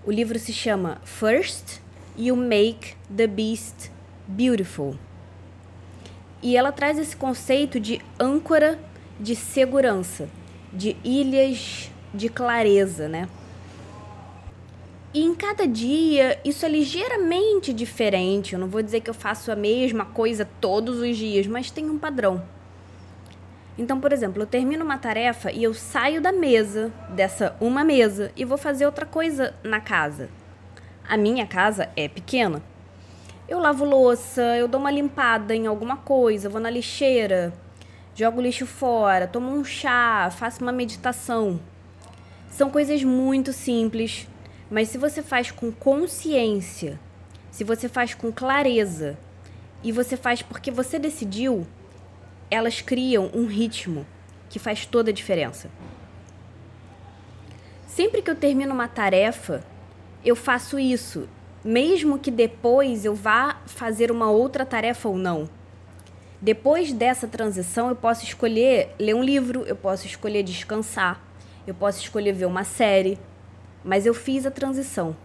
O 0.05 0.11
livro 0.11 0.37
se 0.37 0.51
chama 0.51 0.99
First 1.05 1.79
You 2.17 2.35
Make 2.35 2.97
the 3.15 3.25
Beast 3.27 3.89
Beautiful. 4.27 4.97
E 6.43 6.57
ela 6.57 6.73
traz 6.73 6.99
esse 6.99 7.15
conceito 7.15 7.79
de 7.79 8.01
âncora 8.19 8.77
de 9.17 9.37
segurança, 9.37 10.27
de 10.73 10.97
ilhas 11.01 11.89
de 12.13 12.27
clareza, 12.27 13.07
né? 13.07 13.29
E 15.13 15.23
em 15.23 15.33
cada 15.33 15.65
dia 15.65 16.41
isso 16.43 16.65
é 16.65 16.69
ligeiramente 16.69 17.71
diferente. 17.71 18.51
Eu 18.51 18.59
não 18.59 18.67
vou 18.67 18.81
dizer 18.81 18.99
que 18.99 19.09
eu 19.09 19.13
faço 19.13 19.49
a 19.49 19.55
mesma 19.55 20.03
coisa 20.03 20.43
todos 20.59 20.99
os 20.99 21.15
dias, 21.15 21.47
mas 21.47 21.71
tem 21.71 21.89
um 21.89 21.97
padrão. 21.97 22.58
Então, 23.79 23.97
por 23.97 24.11
exemplo, 24.11 24.43
eu 24.43 24.45
termino 24.45 24.83
uma 24.83 24.97
tarefa 24.97 25.53
e 25.53 25.63
eu 25.63 25.73
saio 25.73 26.19
da 26.21 26.33
mesa, 26.33 26.91
dessa 27.11 27.55
uma 27.61 27.81
mesa, 27.81 28.29
e 28.35 28.43
vou 28.43 28.57
fazer 28.57 28.85
outra 28.85 29.05
coisa 29.05 29.55
na 29.63 29.79
casa. 29.79 30.29
A 31.07 31.15
minha 31.15 31.47
casa 31.47 31.89
é 31.95 32.09
pequena, 32.09 32.61
eu 33.47 33.57
lavo 33.57 33.85
louça, 33.85 34.41
eu 34.57 34.67
dou 34.67 34.81
uma 34.81 34.91
limpada 34.91 35.55
em 35.55 35.65
alguma 35.65 35.95
coisa, 35.95 36.49
vou 36.49 36.59
na 36.59 36.69
lixeira, 36.69 37.53
jogo 38.13 38.41
lixo 38.41 38.65
fora, 38.65 39.25
tomo 39.25 39.49
um 39.49 39.63
chá, 39.63 40.29
faço 40.29 40.61
uma 40.61 40.73
meditação. 40.73 41.57
São 42.49 42.69
coisas 42.69 43.01
muito 43.01 43.53
simples, 43.53 44.27
mas 44.69 44.89
se 44.89 44.97
você 44.97 45.23
faz 45.23 45.51
com 45.51 45.71
consciência, 45.71 46.99
se 47.49 47.63
você 47.63 47.87
faz 47.87 48.13
com 48.13 48.29
clareza 48.29 49.17
e 49.81 49.93
você 49.93 50.17
faz 50.17 50.41
porque 50.41 50.69
você 50.69 50.99
decidiu, 50.99 51.65
elas 52.49 52.81
criam 52.81 53.29
um 53.33 53.45
ritmo 53.45 54.05
que 54.49 54.59
faz 54.59 54.85
toda 54.85 55.11
a 55.11 55.13
diferença. 55.13 55.69
Sempre 57.87 58.21
que 58.21 58.29
eu 58.29 58.35
termino 58.35 58.73
uma 58.73 58.87
tarefa, 58.87 59.63
eu 60.23 60.35
faço 60.35 60.79
isso 60.79 61.27
mesmo 61.63 62.17
que 62.17 62.31
depois 62.31 63.03
eu 63.05 63.13
vá 63.13 63.57
fazer 63.65 64.11
uma 64.11 64.29
outra 64.29 64.65
tarefa 64.65 65.09
ou 65.09 65.17
não. 65.17 65.49
Depois 66.41 66.93
dessa 66.93 67.27
transição, 67.27 67.89
eu 67.89 67.95
posso 67.95 68.23
escolher 68.23 68.95
ler 68.97 69.13
um 69.13 69.23
livro, 69.23 69.63
eu 69.65 69.75
posso 69.75 70.05
escolher 70.07 70.41
descansar, 70.41 71.21
eu 71.67 71.73
posso 71.73 71.99
escolher 71.99 72.31
ver 72.31 72.45
uma 72.45 72.63
série, 72.63 73.19
mas 73.83 74.05
eu 74.05 74.13
fiz 74.13 74.45
a 74.45 74.51
transição. 74.51 75.15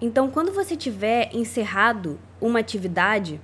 Então, 0.00 0.30
quando 0.30 0.50
você 0.50 0.74
tiver 0.74 1.30
encerrado 1.34 2.18
uma 2.40 2.58
atividade, 2.58 3.40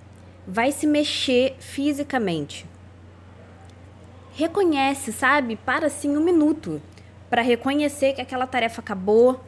vai 0.49 0.73
se 0.73 0.87
mexer 0.87 1.57
fisicamente. 1.61 2.67
Reconhece, 4.33 5.13
sabe? 5.13 5.57
Para 5.57 5.89
assim 5.89 6.17
um 6.17 6.25
minuto 6.25 6.81
para 7.29 7.43
reconhecer 7.43 8.15
que 8.15 8.23
aquela 8.23 8.47
tarefa 8.47 8.81
acabou, 8.81 9.39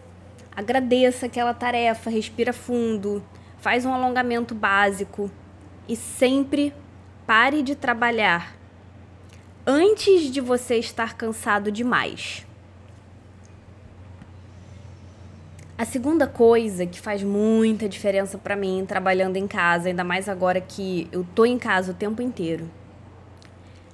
Agradeça 0.54 1.26
aquela 1.26 1.54
tarefa, 1.54 2.10
respira 2.10 2.52
fundo, 2.52 3.22
faz 3.58 3.86
um 3.86 3.94
alongamento 3.94 4.54
básico 4.54 5.30
e 5.88 5.94
sempre 5.94 6.74
pare 7.26 7.62
de 7.62 7.74
trabalhar 7.76 8.56
antes 9.66 10.30
de 10.30 10.40
você 10.40 10.76
estar 10.76 11.16
cansado 11.16 11.70
demais. 11.70 12.46
A 15.80 15.86
segunda 15.86 16.26
coisa 16.26 16.84
que 16.84 17.00
faz 17.00 17.22
muita 17.22 17.88
diferença 17.88 18.36
para 18.36 18.54
mim 18.54 18.84
trabalhando 18.86 19.38
em 19.38 19.48
casa, 19.48 19.88
ainda 19.88 20.04
mais 20.04 20.28
agora 20.28 20.60
que 20.60 21.08
eu 21.10 21.26
tô 21.34 21.46
em 21.46 21.58
casa 21.58 21.92
o 21.92 21.94
tempo 21.94 22.20
inteiro. 22.20 22.70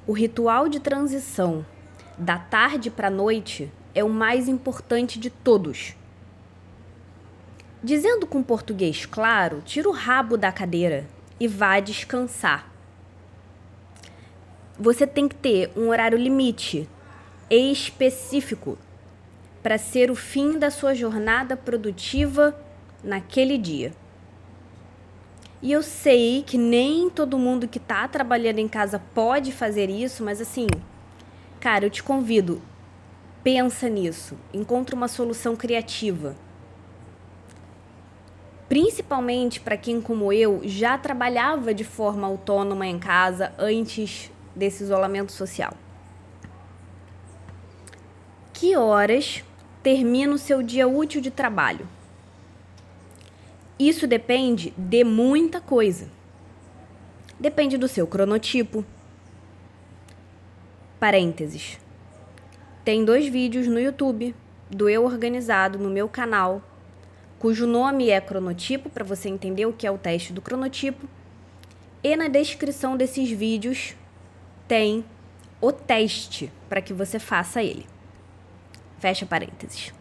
O 0.05 0.13
ritual 0.13 0.69
de 0.69 0.81
transição 0.81 1.65
da 2.19 2.41
tarde 2.41 2.91
para 2.91 3.09
noite 3.09 3.71
é 3.95 4.03
o 4.03 4.09
mais 4.09 4.49
importante 4.49 5.17
de 5.21 5.31
todos. 5.31 5.95
Dizendo 7.85 8.27
com 8.27 8.43
português 8.43 9.07
claro, 9.07 9.63
tira 9.65 9.89
o 9.89 9.93
rabo 9.93 10.37
da 10.37 10.51
cadeira 10.51 11.07
e 11.39 11.47
vá 11.47 11.79
descansar. 11.79 12.69
Você 14.77 15.07
tem 15.07 15.29
que 15.29 15.37
ter 15.37 15.71
um 15.77 15.91
horário 15.91 16.19
limite 16.19 16.89
específico 17.49 18.77
para 19.67 19.79
ser 19.79 20.13
o 20.13 20.15
fim 20.15 20.61
da 20.61 20.71
sua 20.71 20.95
jornada 20.95 21.57
produtiva 21.57 22.57
naquele 23.03 23.59
dia. 23.59 23.93
E 25.61 25.73
eu 25.73 25.83
sei 25.83 26.45
que 26.47 26.57
nem 26.57 27.11
todo 27.11 27.37
mundo 27.37 27.67
que 27.67 27.79
está 27.79 28.07
trabalhando 28.07 28.61
em 28.61 28.69
casa 28.69 29.03
pode 29.13 29.51
fazer 29.51 29.91
isso, 29.91 30.23
mas 30.23 30.41
assim, 30.41 30.69
cara, 31.59 31.85
eu 31.85 31.91
te 31.91 32.01
convido, 32.01 32.63
pensa 33.43 33.89
nisso, 33.89 34.39
encontre 34.55 34.95
uma 34.95 35.09
solução 35.09 35.57
criativa 35.57 36.37
principalmente 38.69 39.59
para 39.59 39.77
quem, 39.77 40.01
como 40.01 40.33
eu, 40.33 40.61
já 40.63 40.97
trabalhava 40.97 41.75
de 41.75 41.83
forma 41.83 42.25
autônoma 42.25 42.87
em 42.87 43.01
casa 43.01 43.53
antes 43.59 44.31
desse 44.55 44.85
isolamento 44.85 45.33
social. 45.33 45.73
Que 48.53 48.75
horas 48.77 49.45
termina 49.87 50.35
o 50.35 50.39
seu 50.39 50.65
dia 50.65 50.89
útil 50.89 51.21
de 51.21 51.31
trabalho? 51.31 51.89
Isso 53.79 54.05
depende 54.05 54.75
de 54.77 55.05
muita 55.05 55.61
coisa. 55.61 56.09
Depende 57.39 57.79
do 57.79 57.87
seu 57.87 58.05
cronotipo. 58.05 58.85
Parênteses. 60.99 61.79
Tem 62.85 63.05
dois 63.05 63.29
vídeos 63.29 63.69
no 63.69 63.79
YouTube 63.79 64.35
do 64.69 64.89
Eu 64.89 65.05
Organizado 65.05 65.79
no 65.79 65.89
meu 65.89 66.09
canal 66.09 66.61
cujo 67.39 67.65
nome 67.65 68.11
é 68.11 68.21
cronotipo, 68.21 68.91
para 68.91 69.05
você 69.05 69.29
entender 69.29 69.67
o 69.67 69.73
que 69.73 69.87
é 69.87 69.91
o 69.93 69.99
teste 69.99 70.33
do 70.33 70.43
cronotipo. 70.43 71.09
E 72.03 72.17
na 72.17 72.27
descrição 72.27 72.97
desses 72.97 73.31
vídeos 73.31 73.95
tem 74.67 75.05
o 75.61 75.71
teste 75.71 76.51
para 76.69 76.83
que 76.83 76.93
você 76.93 77.21
faça 77.21 77.63
ele. 77.63 77.87
Fecha 78.99 79.27
parênteses. 79.27 79.93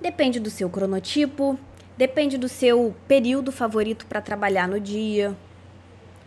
Depende 0.00 0.40
do 0.40 0.50
seu 0.50 0.68
cronotipo, 0.68 1.58
depende 1.96 2.38
do 2.38 2.48
seu 2.48 2.94
período 3.06 3.52
favorito 3.52 4.06
para 4.06 4.20
trabalhar 4.20 4.66
no 4.66 4.80
dia, 4.80 5.36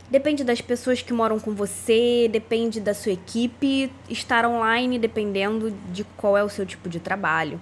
depende 0.10 0.44
das 0.44 0.62
pessoas 0.62 1.02
que 1.02 1.12
moram 1.12 1.40
com 1.40 1.56
você, 1.56 2.30
depende 2.32 2.80
da 2.80 2.94
sua 2.94 3.14
equipe 3.14 3.92
estar 4.08 4.46
online, 4.46 5.00
dependendo 5.00 5.72
de 5.92 6.04
qual 6.16 6.38
é 6.38 6.44
o 6.44 6.50
seu 6.50 6.66
tipo 6.66 6.88
de 6.88 7.00
trabalho. 7.00 7.60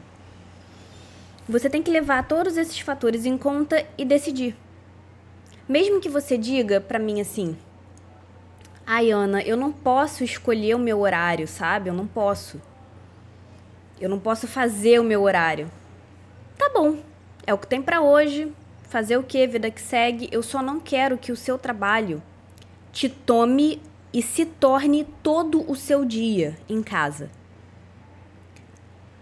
Você 1.48 1.70
tem 1.70 1.82
que 1.82 1.90
levar 1.90 2.28
todos 2.28 2.58
esses 2.58 2.80
fatores 2.80 3.26
em 3.26 3.38
conta 3.38 3.86
e 3.98 4.06
decidir. 4.06 4.56
Mesmo 5.68 6.02
que 6.02 6.10
você 6.10 6.38
diga 6.38 6.82
para 6.82 7.00
mim 7.00 7.22
assim: 7.22 7.58
"Ai, 8.94 9.10
Ana, 9.10 9.42
eu 9.42 9.56
não 9.56 9.72
posso 9.72 10.22
escolher 10.22 10.76
o 10.76 10.80
meu 10.80 11.00
horário, 11.00 11.48
sabe? 11.48 11.90
Eu 11.90 11.94
não 11.94 12.06
posso. 12.06 12.62
Eu 14.02 14.10
não 14.10 14.20
posso 14.20 14.50
fazer 14.50 15.00
o 15.00 15.04
meu 15.04 15.22
horário." 15.22 15.72
Tá 16.58 16.70
bom. 16.74 16.98
É 17.48 17.54
o 17.54 17.58
que 17.58 17.68
tem 17.68 17.82
para 17.82 18.02
hoje. 18.02 18.52
Fazer 18.84 19.16
o 19.16 19.24
que, 19.24 19.48
vida 19.48 19.72
que 19.72 19.80
segue. 19.80 20.28
Eu 20.30 20.44
só 20.44 20.62
não 20.62 20.78
quero 20.78 21.18
que 21.18 21.32
o 21.32 21.38
seu 21.38 21.58
trabalho 21.58 22.22
te 22.92 23.08
tome 23.08 23.82
e 24.12 24.22
se 24.22 24.46
torne 24.46 25.06
todo 25.24 25.64
o 25.72 25.74
seu 25.74 26.04
dia 26.04 26.58
em 26.68 26.84
casa. 26.84 27.30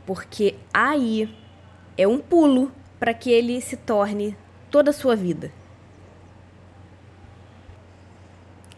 Porque 0.03 0.55
aí 0.73 1.31
é 1.95 2.07
um 2.07 2.17
pulo 2.17 2.71
para 2.99 3.13
que 3.13 3.29
ele 3.29 3.61
se 3.61 3.77
torne 3.77 4.35
toda 4.71 4.89
a 4.89 4.93
sua 4.93 5.15
vida. 5.15 5.58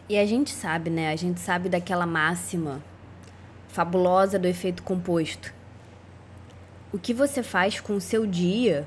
E 0.08 0.18
a 0.18 0.26
gente 0.26 0.50
sabe, 0.50 0.90
né? 0.90 1.12
A 1.12 1.16
gente 1.16 1.40
sabe 1.40 1.68
daquela 1.68 2.06
máxima 2.06 2.82
fabulosa 3.68 4.38
do 4.38 4.46
efeito 4.46 4.82
composto. 4.82 5.52
O 6.92 6.98
que 6.98 7.14
você 7.14 7.42
faz 7.42 7.80
com 7.80 7.94
o 7.94 8.00
seu 8.00 8.26
dia, 8.26 8.86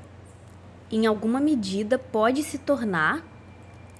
em 0.90 1.06
alguma 1.06 1.40
medida, 1.40 1.98
pode 1.98 2.42
se 2.42 2.58
tornar 2.58 3.24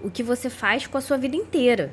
o 0.00 0.10
que 0.10 0.22
você 0.22 0.48
faz 0.48 0.86
com 0.86 0.96
a 0.96 1.00
sua 1.00 1.16
vida 1.16 1.34
inteira. 1.34 1.92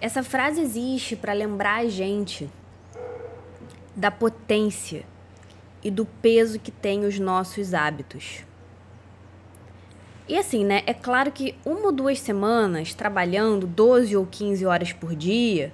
Essa 0.00 0.22
frase 0.22 0.60
existe 0.60 1.16
para 1.16 1.32
lembrar 1.32 1.80
a 1.80 1.88
gente 1.88 2.50
da 3.94 4.10
potência 4.10 5.04
e 5.82 5.90
do 5.90 6.06
peso 6.06 6.58
que 6.58 6.70
tem 6.70 7.04
os 7.04 7.18
nossos 7.18 7.74
hábitos. 7.74 8.44
E 10.26 10.38
assim, 10.38 10.64
né? 10.64 10.82
É 10.86 10.94
claro 10.94 11.30
que 11.30 11.54
uma 11.64 11.86
ou 11.86 11.92
duas 11.92 12.18
semanas 12.18 12.94
trabalhando 12.94 13.66
12 13.66 14.16
ou 14.16 14.26
15 14.26 14.64
horas 14.64 14.92
por 14.92 15.14
dia, 15.14 15.70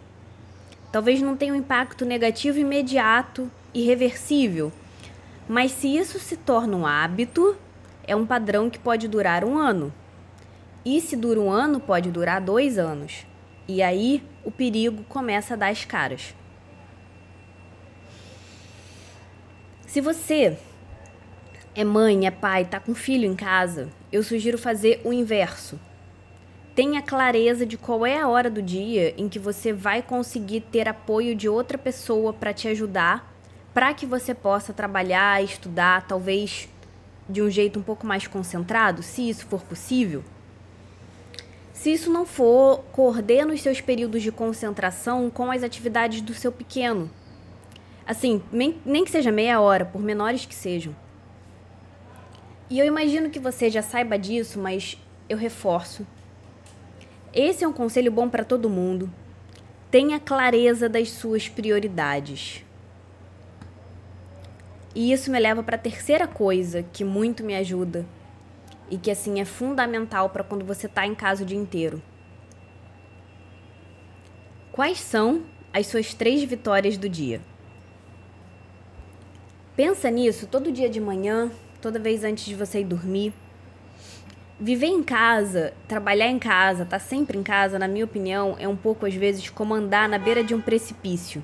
talvez 0.90 1.23
não 1.23 1.37
tenha 1.37 1.52
um 1.52 1.57
impacto 1.57 2.04
negativo 2.04 2.59
imediato 2.59 3.49
e 3.73 3.83
reversível. 3.85 4.73
Mas 5.49 5.71
se 5.71 5.97
isso 5.97 6.19
se 6.19 6.37
torna 6.37 6.76
um 6.76 6.87
hábito, 6.87 7.57
é 8.04 8.16
um 8.16 8.26
padrão 8.26 8.69
que 8.69 8.78
pode 8.78 9.07
durar 9.07 9.45
um 9.45 9.57
ano. 9.57 9.92
E 10.85 11.00
se 11.00 11.16
dura 11.16 11.40
um 11.40 11.50
ano, 11.50 11.78
pode 11.78 12.11
durar 12.11 12.40
dois 12.40 12.76
anos. 12.76 13.25
E 13.69 13.83
aí 13.83 14.23
o 14.45 14.50
perigo 14.50 15.04
começa 15.09 15.54
a 15.54 15.57
dar 15.57 15.69
as 15.69 15.85
caras. 15.85 16.35
Se 19.87 20.00
você 20.00 20.57
é 21.80 21.84
mãe, 21.84 22.26
é 22.26 22.30
pai, 22.30 22.66
tá 22.66 22.78
com 22.78 22.94
filho 22.94 23.25
em 23.25 23.34
casa, 23.34 23.88
eu 24.12 24.22
sugiro 24.22 24.58
fazer 24.58 25.00
o 25.02 25.14
inverso. 25.14 25.80
Tenha 26.75 27.00
clareza 27.00 27.64
de 27.64 27.78
qual 27.78 28.04
é 28.04 28.18
a 28.18 28.28
hora 28.28 28.50
do 28.50 28.60
dia 28.60 29.14
em 29.16 29.30
que 29.30 29.38
você 29.38 29.72
vai 29.72 30.02
conseguir 30.02 30.60
ter 30.60 30.87
apoio 30.87 31.34
de 31.34 31.49
outra 31.49 31.78
pessoa 31.78 32.34
para 32.34 32.52
te 32.52 32.68
ajudar, 32.68 33.34
para 33.72 33.94
que 33.94 34.04
você 34.04 34.34
possa 34.34 34.75
trabalhar, 34.75 35.42
estudar, 35.42 36.06
talvez 36.06 36.68
de 37.26 37.40
um 37.40 37.49
jeito 37.49 37.78
um 37.78 37.82
pouco 37.82 38.06
mais 38.06 38.26
concentrado, 38.26 39.02
se 39.02 39.30
isso 39.30 39.46
for 39.46 39.62
possível. 39.62 40.22
Se 41.72 41.90
isso 41.90 42.12
não 42.12 42.26
for, 42.26 42.84
coordene 42.92 43.54
os 43.54 43.62
seus 43.62 43.80
períodos 43.80 44.20
de 44.20 44.30
concentração 44.30 45.30
com 45.30 45.50
as 45.50 45.62
atividades 45.62 46.20
do 46.20 46.34
seu 46.34 46.52
pequeno. 46.52 47.10
Assim, 48.06 48.42
nem 48.52 49.02
que 49.02 49.10
seja 49.10 49.32
meia 49.32 49.60
hora, 49.60 49.87
por 49.87 50.02
menores 50.02 50.44
que 50.44 50.54
sejam. 50.54 50.94
E 52.70 52.78
eu 52.78 52.86
imagino 52.86 53.28
que 53.28 53.40
você 53.40 53.68
já 53.68 53.82
saiba 53.82 54.16
disso, 54.16 54.60
mas 54.60 54.96
eu 55.28 55.36
reforço. 55.36 56.06
Esse 57.34 57.64
é 57.64 57.68
um 57.68 57.72
conselho 57.72 58.12
bom 58.12 58.28
para 58.28 58.44
todo 58.44 58.70
mundo. 58.70 59.10
Tenha 59.90 60.20
clareza 60.20 60.88
das 60.88 61.10
suas 61.10 61.48
prioridades. 61.48 62.64
E 64.94 65.12
isso 65.12 65.32
me 65.32 65.38
leva 65.40 65.64
para 65.64 65.74
a 65.74 65.80
terceira 65.80 66.28
coisa 66.28 66.84
que 66.92 67.02
muito 67.02 67.42
me 67.42 67.56
ajuda 67.56 68.06
e 68.88 68.96
que 68.98 69.10
assim 69.10 69.40
é 69.40 69.44
fundamental 69.44 70.30
para 70.30 70.44
quando 70.44 70.64
você 70.64 70.86
está 70.86 71.04
em 71.04 71.14
casa 71.14 71.42
o 71.42 71.46
dia 71.46 71.58
inteiro. 71.58 72.00
Quais 74.70 75.00
são 75.00 75.42
as 75.72 75.88
suas 75.88 76.14
três 76.14 76.42
vitórias 76.44 76.96
do 76.96 77.08
dia? 77.08 77.40
Pensa 79.76 80.10
nisso 80.10 80.46
todo 80.46 80.72
dia 80.72 80.88
de 80.88 81.00
manhã, 81.00 81.50
toda 81.80 81.99
vez 81.99 82.25
antes 82.25 82.44
de 82.44 82.54
você 82.54 82.80
ir 82.80 82.84
dormir. 82.84 83.32
Viver 84.58 84.88
em 84.88 85.02
casa, 85.02 85.72
trabalhar 85.88 86.28
em 86.28 86.38
casa, 86.38 86.82
estar 86.82 86.99
tá 86.99 87.04
sempre 87.04 87.38
em 87.38 87.42
casa, 87.42 87.78
na 87.78 87.88
minha 87.88 88.04
opinião, 88.04 88.56
é 88.58 88.68
um 88.68 88.76
pouco 88.76 89.06
às 89.06 89.14
vezes 89.14 89.49
como 89.49 89.75
andar 89.75 90.08
na 90.08 90.18
beira 90.18 90.44
de 90.44 90.54
um 90.54 90.60
precipício. 90.60 91.42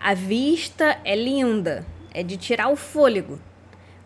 A 0.00 0.14
vista 0.14 0.98
é 1.04 1.14
linda, 1.14 1.84
é 2.14 2.22
de 2.22 2.36
tirar 2.38 2.70
o 2.70 2.76
fôlego, 2.76 3.38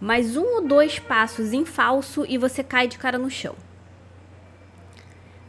mas 0.00 0.36
um 0.36 0.56
ou 0.56 0.66
dois 0.66 0.98
passos 0.98 1.52
em 1.52 1.64
falso 1.64 2.26
e 2.28 2.36
você 2.36 2.64
cai 2.64 2.88
de 2.88 2.98
cara 2.98 3.18
no 3.18 3.30
chão. 3.30 3.54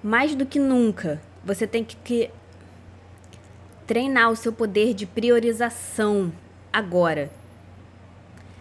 Mais 0.04 0.36
do 0.36 0.46
que 0.46 0.60
nunca, 0.60 1.20
você 1.44 1.66
tem 1.66 1.84
que 1.84 2.30
treinar 3.88 4.30
o 4.30 4.36
seu 4.36 4.54
poder 4.54 4.94
de 4.94 5.08
priorização 5.08 6.32
agora 6.72 7.32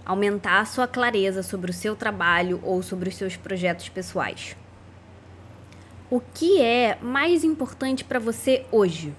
aumentar 0.04 0.61
a 0.61 0.64
sua 0.64 0.87
clareza 0.87 1.42
sobre 1.42 1.71
o 1.71 1.75
seu 1.75 1.94
trabalho 1.94 2.61
ou 2.62 2.82
sobre 2.82 3.09
os 3.09 3.16
seus 3.16 3.37
projetos 3.37 3.88
pessoais. 3.88 4.56
O 6.11 6.20
que 6.20 6.61
é 6.61 6.98
mais 7.00 7.44
importante 7.44 8.05
para 8.05 8.18
você 8.18 8.66
hoje? 8.70 9.14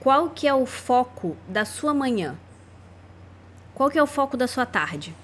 Qual 0.00 0.30
que 0.30 0.46
é 0.46 0.54
o 0.54 0.64
foco 0.64 1.36
da 1.48 1.64
sua 1.64 1.92
manhã? 1.92 2.38
Qual 3.74 3.90
que 3.90 3.98
é 3.98 4.02
o 4.02 4.06
foco 4.06 4.36
da 4.36 4.46
sua 4.46 4.64
tarde? 4.64 5.14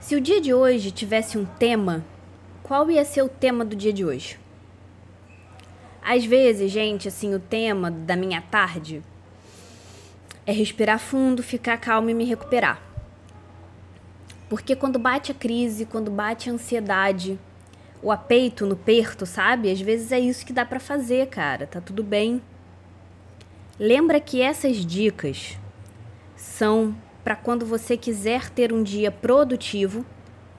Se 0.00 0.14
o 0.14 0.20
dia 0.20 0.40
de 0.40 0.52
hoje 0.52 0.90
tivesse 0.90 1.38
um 1.38 1.46
tema, 1.46 2.04
qual 2.62 2.90
ia 2.90 3.04
ser 3.04 3.22
o 3.22 3.28
tema 3.28 3.64
do 3.64 3.74
dia 3.74 3.92
de 3.92 4.04
hoje? 4.04 4.38
Às 6.02 6.26
vezes, 6.26 6.70
gente, 6.70 7.08
assim, 7.08 7.34
o 7.34 7.40
tema 7.40 7.90
da 7.90 8.14
minha 8.14 8.42
tarde 8.42 9.02
é 10.46 10.52
respirar 10.52 10.98
fundo, 10.98 11.42
ficar 11.42 11.78
calmo 11.78 12.10
e 12.10 12.14
me 12.14 12.24
recuperar. 12.24 12.80
Porque 14.48 14.76
quando 14.76 14.98
bate 14.98 15.32
a 15.32 15.34
crise, 15.34 15.86
quando 15.86 16.10
bate 16.10 16.50
a 16.50 16.52
ansiedade, 16.52 17.38
o 18.02 18.12
apeito 18.12 18.66
no 18.66 18.76
perto, 18.76 19.24
sabe? 19.24 19.70
Às 19.70 19.80
vezes 19.80 20.12
é 20.12 20.20
isso 20.20 20.44
que 20.44 20.52
dá 20.52 20.64
para 20.64 20.78
fazer, 20.78 21.28
cara. 21.28 21.66
Tá 21.66 21.80
tudo 21.80 22.04
bem. 22.04 22.42
Lembra 23.78 24.20
que 24.20 24.40
essas 24.40 24.76
dicas 24.84 25.58
são 26.36 26.94
para 27.24 27.34
quando 27.34 27.64
você 27.64 27.96
quiser 27.96 28.50
ter 28.50 28.72
um 28.72 28.82
dia 28.82 29.10
produtivo, 29.10 30.04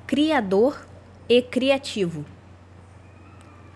criador 0.08 0.86
e 1.30 1.42
criativo. 1.42 2.26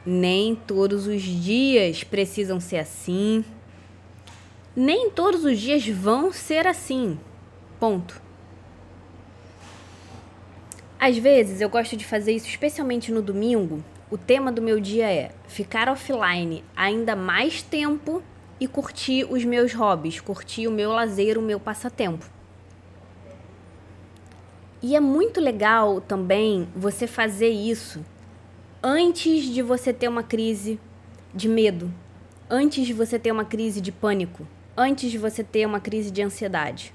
Nem 0.03 0.55
todos 0.55 1.05
os 1.05 1.21
dias 1.21 2.03
precisam 2.03 2.59
ser 2.59 2.77
assim 2.77 3.45
nem 4.79 5.09
todos 5.09 5.43
os 5.43 5.59
dias 5.59 5.85
vão 5.89 6.31
ser 6.31 6.65
assim. 6.65 7.19
Ponto. 7.81 8.21
Às 10.97 11.17
vezes 11.17 11.59
eu 11.59 11.69
gosto 11.69 11.97
de 11.97 12.05
fazer 12.05 12.31
isso, 12.31 12.47
especialmente 12.47 13.11
no 13.11 13.21
domingo. 13.21 13.83
O 14.09 14.17
tema 14.17 14.53
do 14.53 14.61
meu 14.61 14.79
dia 14.79 15.11
é 15.11 15.31
ficar 15.49 15.89
offline 15.89 16.63
ainda 16.73 17.13
mais 17.13 17.61
tempo 17.61 18.23
e 18.57 18.69
curtir 18.69 19.25
os 19.29 19.43
meus 19.43 19.73
hobbies, 19.73 20.21
curtir 20.21 20.65
o 20.65 20.71
meu 20.71 20.91
lazer, 20.91 21.37
o 21.37 21.41
meu 21.41 21.59
passatempo. 21.59 22.25
E 24.81 24.95
é 24.95 24.99
muito 25.01 25.41
legal 25.41 25.99
também 25.99 26.69
você 26.73 27.05
fazer 27.05 27.49
isso 27.49 27.99
antes 28.81 29.43
de 29.43 29.61
você 29.61 29.91
ter 29.91 30.07
uma 30.07 30.23
crise 30.23 30.79
de 31.35 31.49
medo, 31.49 31.93
antes 32.49 32.87
de 32.87 32.93
você 32.93 33.19
ter 33.19 33.33
uma 33.33 33.43
crise 33.43 33.81
de 33.81 33.91
pânico 33.91 34.47
antes 34.79 35.11
de 35.11 35.17
você 35.17 35.43
ter 35.43 35.65
uma 35.65 35.81
crise 35.81 36.09
de 36.09 36.21
ansiedade. 36.21 36.93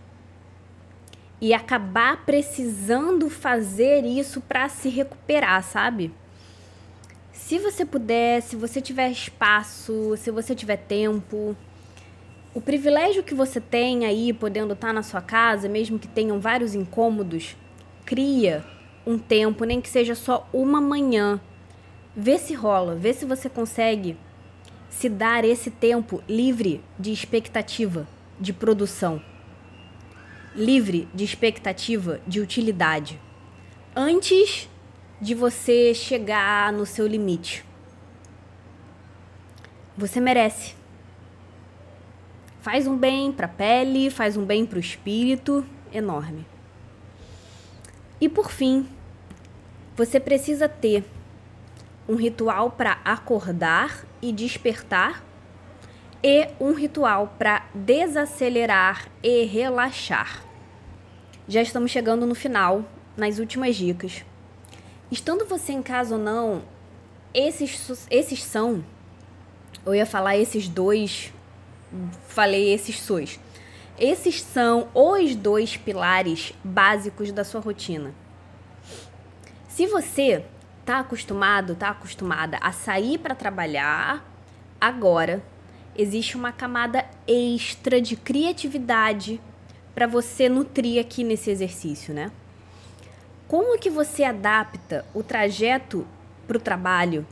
E 1.41 1.53
acabar 1.53 2.25
precisando 2.25 3.29
fazer 3.29 4.05
isso 4.05 4.41
para 4.41 4.69
se 4.71 4.89
recuperar, 4.89 5.63
sabe? 5.63 6.11
Se 7.31 7.59
você 7.59 7.85
puder, 7.85 8.41
se 8.41 8.57
você 8.57 8.81
tiver 8.81 9.11
espaço, 9.11 10.17
se 10.17 10.31
você 10.31 10.55
tiver 10.55 10.79
tempo, 10.79 11.55
o 12.55 12.61
privilégio 12.61 13.23
que 13.23 13.35
você 13.35 13.61
tem 13.61 14.07
aí 14.07 14.33
podendo 14.33 14.73
estar 14.73 14.95
na 14.95 15.03
sua 15.03 15.21
casa, 15.21 15.69
mesmo 15.69 15.99
que 15.99 16.09
tenham 16.09 16.41
vários 16.41 16.75
incômodos, 16.75 17.55
cria 18.07 18.65
um 19.07 19.19
tempo, 19.19 19.65
nem 19.65 19.81
que 19.81 19.89
seja 19.91 20.15
só 20.15 20.49
uma 20.53 20.81
manhã. 20.81 21.39
Vê 22.17 22.39
se 22.39 22.55
rola, 22.55 22.95
vê 22.95 23.13
se 23.13 23.27
você 23.27 23.51
consegue 23.51 24.17
se 24.99 25.09
dar 25.09 25.45
esse 25.45 25.71
tempo 25.71 26.23
livre 26.29 26.81
de 26.97 27.13
expectativa 27.13 28.07
de 28.39 28.53
produção, 28.53 29.21
livre 30.55 31.09
de 31.13 31.25
expectativa 31.25 32.21
de 32.27 32.41
utilidade, 32.41 33.21
antes 33.95 34.69
de 35.21 35.35
você 35.35 35.93
chegar 35.93 36.73
no 36.73 36.87
seu 36.87 37.09
limite. 37.09 37.65
Você 39.97 40.21
merece. 40.21 40.75
Faz 42.61 42.87
um 42.87 42.97
bem 42.97 43.33
para 43.33 43.47
a 43.47 43.49
pele, 43.49 44.11
faz 44.11 44.37
um 44.37 44.45
bem 44.45 44.65
para 44.65 44.77
o 44.77 44.81
espírito, 44.81 45.67
enorme. 45.93 46.47
E 48.21 48.29
por 48.29 48.51
fim, 48.51 48.89
você 49.97 50.21
precisa 50.21 50.69
ter 50.69 51.05
um 52.09 52.17
ritual 52.17 52.71
para 52.71 52.99
acordar 53.05 54.05
e 54.21 54.33
despertar 54.33 55.25
e 56.23 56.49
um 56.59 56.73
ritual 56.73 57.35
para 57.39 57.67
desacelerar 57.75 59.09
e 59.23 59.45
relaxar. 59.45 60.43
Já 61.47 61.61
estamos 61.61 61.91
chegando 61.91 62.25
no 62.25 62.35
final, 62.35 62.85
nas 63.17 63.39
últimas 63.39 63.77
dicas. 63.77 64.25
Estando 65.11 65.45
você 65.45 65.73
em 65.73 65.83
casa 65.83 66.17
ou 66.17 66.21
não, 66.21 66.63
esses, 67.35 68.07
esses 68.11 68.43
são, 68.43 68.85
eu 69.85 69.95
ia 69.95 70.07
falar 70.07 70.37
esses 70.39 70.67
dois, 70.67 71.33
falei 72.27 72.73
esses 72.73 73.01
sois. 73.01 73.39
Esses 73.99 74.41
são 74.41 74.89
os 74.95 75.37
dois 75.37 75.77
pilares 75.77 76.53
básicos 76.65 77.31
da 77.31 77.45
sua 77.45 77.61
rotina. 77.61 78.15
Se 79.69 79.87
você 79.87 80.45
tá 80.85 81.01
acostumado, 81.01 81.75
tá 81.75 81.91
acostumada 81.91 82.59
a 82.61 82.73
sair 82.73 83.19
para 83.19 83.35
trabalhar 83.35 84.25
agora 84.81 85.43
existe 85.97 86.37
uma 86.37 86.53
camada 86.53 87.07
extra 87.27 88.01
de 88.01 88.17
criatividade 88.17 89.41
para 89.95 90.07
você 90.07 90.49
nutrir 90.49 91.01
aqui 91.01 91.23
nesse 91.25 91.51
exercício, 91.51 92.13
né? 92.13 92.31
Como 93.47 93.79
que 93.79 93.89
você 93.89 94.25
adapta 94.25 95.05
o 95.15 95.23
trajeto 95.23 96.07
para 96.47 96.57
o 96.57 96.61
trabalho 96.61 97.27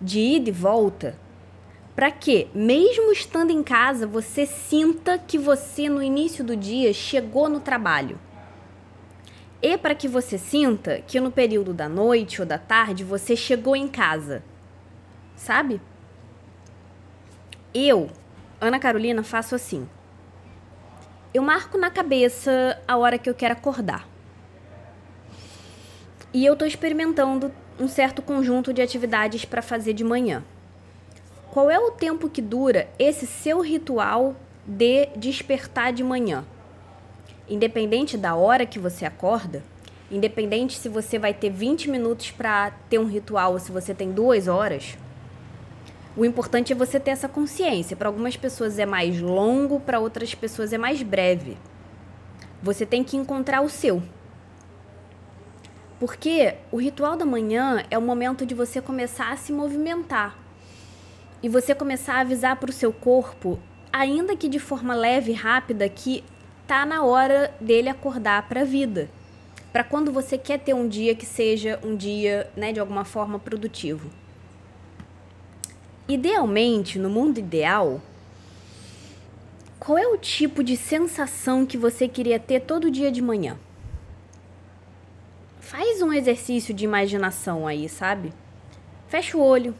de 0.00 0.18
ida 0.18 0.50
e 0.50 0.52
volta 0.52 1.18
para 1.94 2.10
que, 2.10 2.48
mesmo 2.54 3.10
estando 3.10 3.50
em 3.50 3.62
casa, 3.62 4.06
você 4.06 4.46
sinta 4.46 5.18
que 5.18 5.38
você 5.38 5.88
no 5.88 6.02
início 6.02 6.44
do 6.44 6.56
dia 6.56 6.92
chegou 6.92 7.48
no 7.48 7.60
trabalho? 7.60 8.18
E 9.60 9.76
para 9.76 9.94
que 9.94 10.06
você 10.06 10.38
sinta 10.38 11.02
que 11.06 11.20
no 11.20 11.32
período 11.32 11.74
da 11.74 11.88
noite 11.88 12.40
ou 12.40 12.46
da 12.46 12.58
tarde 12.58 13.02
você 13.02 13.34
chegou 13.34 13.74
em 13.74 13.88
casa. 13.88 14.42
Sabe? 15.34 15.80
Eu, 17.74 18.08
Ana 18.60 18.78
Carolina, 18.78 19.22
faço 19.22 19.54
assim. 19.54 19.88
Eu 21.34 21.42
marco 21.42 21.76
na 21.76 21.90
cabeça 21.90 22.80
a 22.86 22.96
hora 22.96 23.18
que 23.18 23.28
eu 23.28 23.34
quero 23.34 23.54
acordar. 23.54 24.08
E 26.32 26.44
eu 26.44 26.56
tô 26.56 26.64
experimentando 26.64 27.52
um 27.80 27.88
certo 27.88 28.22
conjunto 28.22 28.72
de 28.72 28.82
atividades 28.82 29.44
para 29.44 29.62
fazer 29.62 29.92
de 29.92 30.04
manhã. 30.04 30.44
Qual 31.50 31.70
é 31.70 31.78
o 31.78 31.90
tempo 31.90 32.28
que 32.28 32.42
dura 32.42 32.88
esse 32.98 33.26
seu 33.26 33.60
ritual 33.60 34.36
de 34.66 35.06
despertar 35.16 35.92
de 35.92 36.04
manhã? 36.04 36.44
Independente 37.48 38.18
da 38.18 38.34
hora 38.34 38.66
que 38.66 38.78
você 38.78 39.06
acorda, 39.06 39.62
independente 40.10 40.78
se 40.78 40.88
você 40.88 41.18
vai 41.18 41.32
ter 41.32 41.50
20 41.50 41.90
minutos 41.90 42.30
para 42.30 42.70
ter 42.90 42.98
um 42.98 43.06
ritual 43.06 43.52
ou 43.52 43.58
se 43.58 43.72
você 43.72 43.94
tem 43.94 44.12
duas 44.12 44.48
horas, 44.48 44.98
o 46.16 46.24
importante 46.24 46.72
é 46.72 46.76
você 46.76 46.98
ter 46.98 47.12
essa 47.12 47.28
consciência. 47.28 47.96
Para 47.96 48.08
algumas 48.08 48.36
pessoas 48.36 48.78
é 48.78 48.84
mais 48.84 49.20
longo, 49.20 49.78
para 49.78 50.00
outras 50.00 50.34
pessoas 50.34 50.72
é 50.72 50.78
mais 50.78 51.02
breve. 51.02 51.56
Você 52.62 52.84
tem 52.84 53.04
que 53.04 53.16
encontrar 53.16 53.60
o 53.60 53.68
seu. 53.68 54.02
Porque 56.00 56.54
o 56.70 56.76
ritual 56.76 57.16
da 57.16 57.24
manhã 57.24 57.84
é 57.90 57.96
o 57.96 58.02
momento 58.02 58.44
de 58.44 58.54
você 58.54 58.80
começar 58.80 59.32
a 59.32 59.36
se 59.36 59.52
movimentar 59.52 60.36
e 61.42 61.48
você 61.48 61.74
começar 61.74 62.14
a 62.14 62.20
avisar 62.20 62.56
para 62.56 62.70
o 62.70 62.72
seu 62.72 62.92
corpo, 62.92 63.58
ainda 63.92 64.36
que 64.36 64.48
de 64.48 64.58
forma 64.58 64.94
leve 64.94 65.30
e 65.30 65.34
rápida, 65.34 65.88
que 65.88 66.24
tá 66.68 66.84
na 66.84 67.02
hora 67.02 67.52
dele 67.58 67.88
acordar 67.88 68.46
para 68.46 68.60
a 68.60 68.64
vida. 68.64 69.08
Para 69.72 69.82
quando 69.82 70.12
você 70.12 70.36
quer 70.36 70.58
ter 70.58 70.74
um 70.74 70.86
dia 70.86 71.14
que 71.14 71.24
seja 71.24 71.80
um 71.82 71.96
dia, 71.96 72.50
né, 72.54 72.72
de 72.72 72.78
alguma 72.78 73.06
forma 73.06 73.38
produtivo. 73.38 74.10
Idealmente, 76.06 76.98
no 76.98 77.08
mundo 77.08 77.38
ideal, 77.38 78.02
qual 79.78 79.96
é 79.96 80.06
o 80.06 80.18
tipo 80.18 80.62
de 80.62 80.76
sensação 80.76 81.64
que 81.64 81.78
você 81.78 82.06
queria 82.06 82.38
ter 82.38 82.60
todo 82.60 82.90
dia 82.90 83.10
de 83.10 83.22
manhã? 83.22 83.56
Faz 85.60 86.02
um 86.02 86.12
exercício 86.12 86.74
de 86.74 86.84
imaginação 86.84 87.66
aí, 87.66 87.88
sabe? 87.88 88.30
Fecha 89.08 89.38
o 89.38 89.42
olho. 89.42 89.74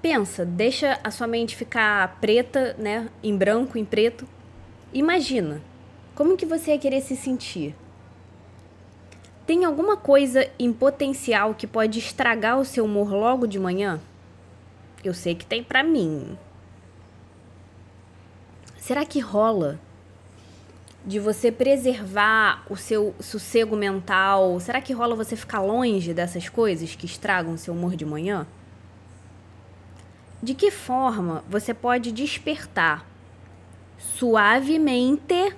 Pensa, 0.00 0.46
deixa 0.46 0.98
a 1.04 1.10
sua 1.10 1.26
mente 1.26 1.54
ficar 1.54 2.18
preta, 2.22 2.74
né, 2.78 3.10
em 3.22 3.36
branco, 3.36 3.76
em 3.76 3.84
preto. 3.84 4.26
Imagina, 4.92 5.62
como 6.16 6.36
que 6.36 6.44
você 6.44 6.72
ia 6.72 6.78
querer 6.78 7.00
se 7.00 7.16
sentir? 7.16 7.76
Tem 9.46 9.64
alguma 9.64 9.96
coisa 9.96 10.50
em 10.58 10.72
potencial 10.72 11.54
que 11.54 11.66
pode 11.66 11.98
estragar 12.00 12.58
o 12.58 12.64
seu 12.64 12.84
humor 12.84 13.12
logo 13.12 13.46
de 13.46 13.58
manhã? 13.58 14.00
Eu 15.04 15.14
sei 15.14 15.36
que 15.36 15.46
tem 15.46 15.62
para 15.62 15.84
mim. 15.84 16.36
Será 18.78 19.04
que 19.04 19.20
rola 19.20 19.78
de 21.06 21.20
você 21.20 21.52
preservar 21.52 22.64
o 22.68 22.76
seu 22.76 23.14
sossego 23.20 23.76
mental? 23.76 24.58
Será 24.58 24.80
que 24.80 24.92
rola 24.92 25.14
você 25.14 25.36
ficar 25.36 25.60
longe 25.60 26.12
dessas 26.12 26.48
coisas 26.48 26.96
que 26.96 27.06
estragam 27.06 27.54
o 27.54 27.58
seu 27.58 27.74
humor 27.74 27.94
de 27.94 28.04
manhã? 28.04 28.44
De 30.42 30.52
que 30.52 30.70
forma 30.70 31.44
você 31.48 31.72
pode 31.72 32.10
despertar 32.10 33.09
suavemente 34.00 35.54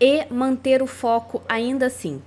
e 0.00 0.24
manter 0.32 0.82
o 0.82 0.86
foco 0.86 1.42
ainda 1.48 1.86
assim? 1.86 2.22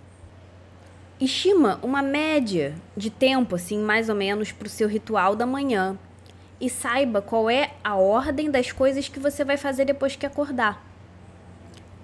Estima 1.19 1.79
uma 1.81 2.01
média 2.01 2.75
de 2.97 3.09
tempo, 3.09 3.55
assim, 3.55 3.79
mais 3.79 4.09
ou 4.09 4.15
menos, 4.15 4.51
para 4.51 4.67
o 4.67 4.69
seu 4.69 4.87
ritual 4.87 5.35
da 5.35 5.45
manhã. 5.45 5.97
E 6.59 6.69
saiba 6.69 7.21
qual 7.21 7.49
é 7.49 7.71
a 7.83 7.95
ordem 7.95 8.51
das 8.51 8.71
coisas 8.71 9.07
que 9.07 9.19
você 9.19 9.43
vai 9.45 9.55
fazer 9.55 9.85
depois 9.85 10.15
que 10.15 10.25
acordar. 10.25 10.85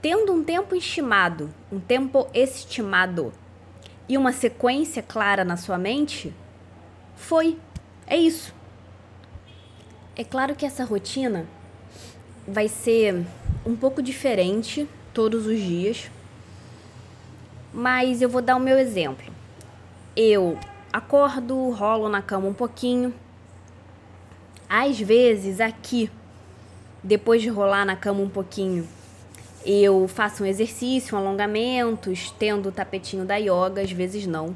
Tendo 0.01 0.31
um 0.31 0.43
tempo 0.43 0.75
estimado, 0.75 1.53
um 1.71 1.79
tempo 1.79 2.27
estimado 2.33 3.33
e 4.07 4.17
uma 4.17 4.31
sequência 4.31 5.03
clara 5.03 5.43
na 5.43 5.57
sua 5.57 5.77
mente, 5.77 6.33
foi. 7.15 7.59
É 8.07 8.15
isso. 8.15 8.53
É 10.19 10.23
claro 10.25 10.53
que 10.53 10.65
essa 10.65 10.83
rotina 10.83 11.47
vai 12.45 12.67
ser 12.67 13.25
um 13.65 13.75
pouco 13.75 14.01
diferente 14.01 14.85
todos 15.13 15.45
os 15.47 15.57
dias 15.57 16.11
mas 17.73 18.21
eu 18.21 18.29
vou 18.29 18.41
dar 18.41 18.55
o 18.55 18.59
meu 18.59 18.77
exemplo. 18.77 19.31
Eu 20.15 20.57
acordo, 20.91 21.69
rolo 21.69 22.09
na 22.09 22.21
cama 22.21 22.47
um 22.47 22.53
pouquinho. 22.53 23.13
Às 24.67 24.99
vezes, 24.99 25.61
aqui, 25.61 26.11
depois 27.03 27.41
de 27.41 27.49
rolar 27.49 27.85
na 27.85 27.95
cama 27.95 28.21
um 28.21 28.29
pouquinho, 28.29 28.87
eu 29.65 30.07
faço 30.07 30.43
um 30.43 30.45
exercício, 30.45 31.15
um 31.15 31.19
alongamento, 31.19 32.11
estendo 32.11 32.69
o 32.69 32.71
tapetinho 32.71 33.25
da 33.25 33.35
yoga, 33.37 33.81
às 33.81 33.91
vezes 33.91 34.25
não. 34.25 34.55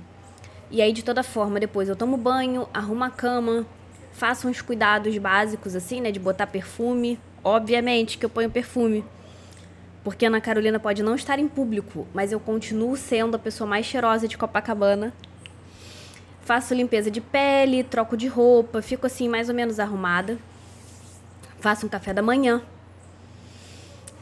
E 0.69 0.81
aí, 0.81 0.91
de 0.91 1.03
toda 1.03 1.23
forma, 1.23 1.59
depois 1.59 1.87
eu 1.87 1.95
tomo 1.95 2.17
banho, 2.17 2.67
arrumo 2.73 3.03
a 3.03 3.09
cama, 3.09 3.65
faço 4.13 4.47
uns 4.47 4.61
cuidados 4.61 5.17
básicos, 5.17 5.75
assim, 5.75 5.99
né? 5.99 6.11
De 6.11 6.19
botar 6.19 6.47
perfume. 6.47 7.19
Obviamente 7.43 8.17
que 8.17 8.25
eu 8.25 8.29
ponho 8.29 8.49
perfume 8.49 9.03
porque 10.03 10.25
Ana 10.25 10.41
Carolina 10.41 10.79
pode 10.79 11.01
não 11.01 11.15
estar 11.15 11.39
em 11.39 11.47
público, 11.47 12.05
mas 12.13 12.31
eu 12.31 12.39
continuo 12.39 12.97
sendo 12.97 13.35
a 13.35 13.39
pessoa 13.39 13.67
mais 13.67 13.85
cheirosa 13.85 14.27
de 14.27 14.37
Copacabana. 14.37 15.13
Faço 16.41 16.73
limpeza 16.73 17.09
de 17.09 17.21
pele, 17.21 17.83
troco 17.83 18.17
de 18.17 18.27
roupa, 18.27 18.81
fico 18.81 19.07
assim 19.07 19.29
mais 19.29 19.47
ou 19.47 19.55
menos 19.55 19.79
arrumada. 19.79 20.37
Faço 21.59 21.85
um 21.85 21.89
café 21.89 22.13
da 22.13 22.21
manhã. 22.21 22.61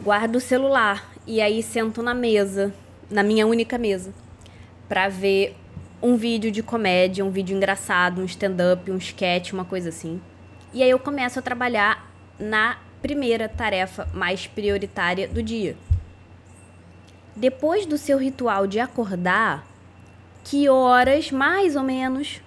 Guardo 0.04 0.36
o 0.36 0.40
celular 0.40 1.12
e 1.26 1.42
aí 1.42 1.64
sento 1.64 2.04
na 2.04 2.14
mesa, 2.14 2.72
na 3.10 3.24
minha 3.24 3.48
única 3.48 3.78
mesa, 3.80 4.14
para 4.88 5.10
ver 5.10 5.56
um 6.02 6.18
vídeo 6.18 6.52
de 6.52 6.64
comédia, 6.64 7.24
um 7.24 7.30
vídeo 7.30 7.56
engraçado, 7.56 8.22
um 8.22 8.26
stand-up, 8.26 8.90
um 8.90 8.98
sketch, 8.98 9.54
uma 9.54 9.64
coisa 9.64 9.90
assim. 9.90 10.20
E 10.74 10.82
aí 10.82 10.90
eu 10.90 10.98
começo 10.98 11.38
a 11.38 11.42
trabalhar 11.42 12.10
na 12.40 12.78
primeira 13.02 13.48
tarefa 13.48 14.08
mais 14.14 14.48
prioritária 14.48 15.28
do 15.28 15.44
dia. 15.44 15.76
Depois 17.36 17.86
do 17.86 17.98
seu 17.98 18.18
ritual 18.18 18.66
de 18.66 18.80
acordar, 18.80 19.66
que 20.44 20.68
horas 20.68 21.32
mais 21.32 21.76
ou 21.76 21.84
menos 21.84 22.42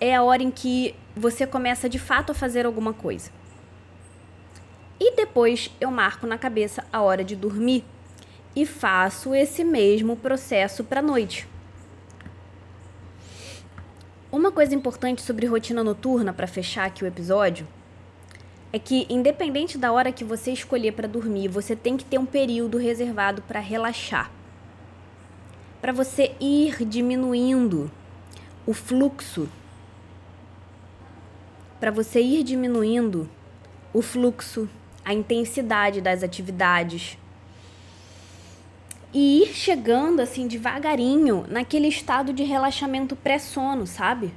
é 0.00 0.16
a 0.16 0.22
hora 0.22 0.42
em 0.42 0.50
que 0.50 0.94
você 1.14 1.46
começa 1.46 1.88
de 1.88 1.98
fato 1.98 2.32
a 2.32 2.34
fazer 2.34 2.66
alguma 2.66 2.92
coisa? 2.92 3.30
E 4.98 5.14
depois 5.14 5.70
eu 5.80 5.90
marco 5.90 6.26
na 6.26 6.36
cabeça 6.36 6.84
a 6.92 7.00
hora 7.00 7.22
de 7.22 7.36
dormir 7.36 7.84
e 8.54 8.66
faço 8.66 9.34
esse 9.34 9.64
mesmo 9.64 10.16
processo 10.16 10.84
para 10.84 11.00
a 11.00 11.02
noite. 11.02 11.51
Uma 14.32 14.50
coisa 14.50 14.74
importante 14.74 15.20
sobre 15.20 15.44
rotina 15.44 15.84
noturna 15.84 16.32
para 16.32 16.46
fechar 16.46 16.86
aqui 16.86 17.04
o 17.04 17.06
episódio 17.06 17.68
é 18.72 18.78
que 18.78 19.06
independente 19.10 19.76
da 19.76 19.92
hora 19.92 20.10
que 20.10 20.24
você 20.24 20.50
escolher 20.50 20.92
para 20.92 21.06
dormir, 21.06 21.48
você 21.48 21.76
tem 21.76 21.98
que 21.98 22.04
ter 22.06 22.16
um 22.16 22.24
período 22.24 22.78
reservado 22.78 23.42
para 23.42 23.60
relaxar. 23.60 24.30
Para 25.82 25.92
você 25.92 26.34
ir 26.40 26.82
diminuindo 26.86 27.90
o 28.64 28.72
fluxo. 28.72 29.50
Para 31.78 31.90
você 31.90 32.22
ir 32.22 32.42
diminuindo 32.42 33.28
o 33.92 34.00
fluxo, 34.00 34.66
a 35.04 35.12
intensidade 35.12 36.00
das 36.00 36.22
atividades. 36.22 37.18
E 39.12 39.42
ir 39.42 39.48
chegando 39.48 40.20
assim 40.20 40.46
devagarinho 40.46 41.44
naquele 41.48 41.88
estado 41.88 42.32
de 42.32 42.42
relaxamento 42.42 43.14
pré-sono, 43.14 43.86
sabe? 43.86 44.32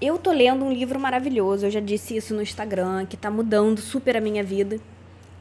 Eu 0.00 0.18
tô 0.18 0.30
lendo 0.30 0.64
um 0.64 0.72
livro 0.72 1.00
maravilhoso, 1.00 1.66
eu 1.66 1.70
já 1.70 1.80
disse 1.80 2.16
isso 2.16 2.34
no 2.34 2.42
Instagram, 2.42 3.06
que 3.06 3.16
tá 3.16 3.30
mudando 3.30 3.80
super 3.80 4.16
a 4.16 4.20
minha 4.20 4.44
vida, 4.44 4.78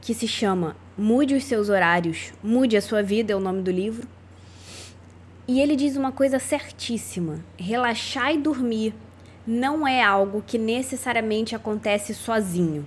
que 0.01 0.13
se 0.13 0.27
chama 0.27 0.75
Mude 0.97 1.35
os 1.35 1.43
seus 1.43 1.69
horários, 1.69 2.33
mude 2.41 2.75
a 2.75 2.81
sua 2.81 3.03
vida 3.03 3.33
é 3.33 3.35
o 3.35 3.39
nome 3.39 3.61
do 3.61 3.69
livro. 3.69 4.07
E 5.47 5.61
ele 5.61 5.75
diz 5.75 5.95
uma 5.95 6.11
coisa 6.11 6.39
certíssima: 6.39 7.39
relaxar 7.55 8.33
e 8.33 8.37
dormir 8.37 8.95
não 9.45 9.87
é 9.87 10.03
algo 10.03 10.43
que 10.45 10.57
necessariamente 10.57 11.55
acontece 11.55 12.15
sozinho. 12.15 12.85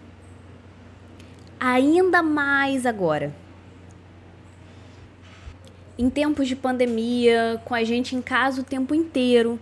Ainda 1.58 2.22
mais 2.22 2.84
agora. 2.84 3.32
Em 6.00 6.08
tempos 6.08 6.48
de 6.48 6.56
pandemia, 6.56 7.60
com 7.66 7.74
a 7.74 7.84
gente 7.84 8.16
em 8.16 8.22
casa 8.22 8.62
o 8.62 8.64
tempo 8.64 8.94
inteiro, 8.94 9.60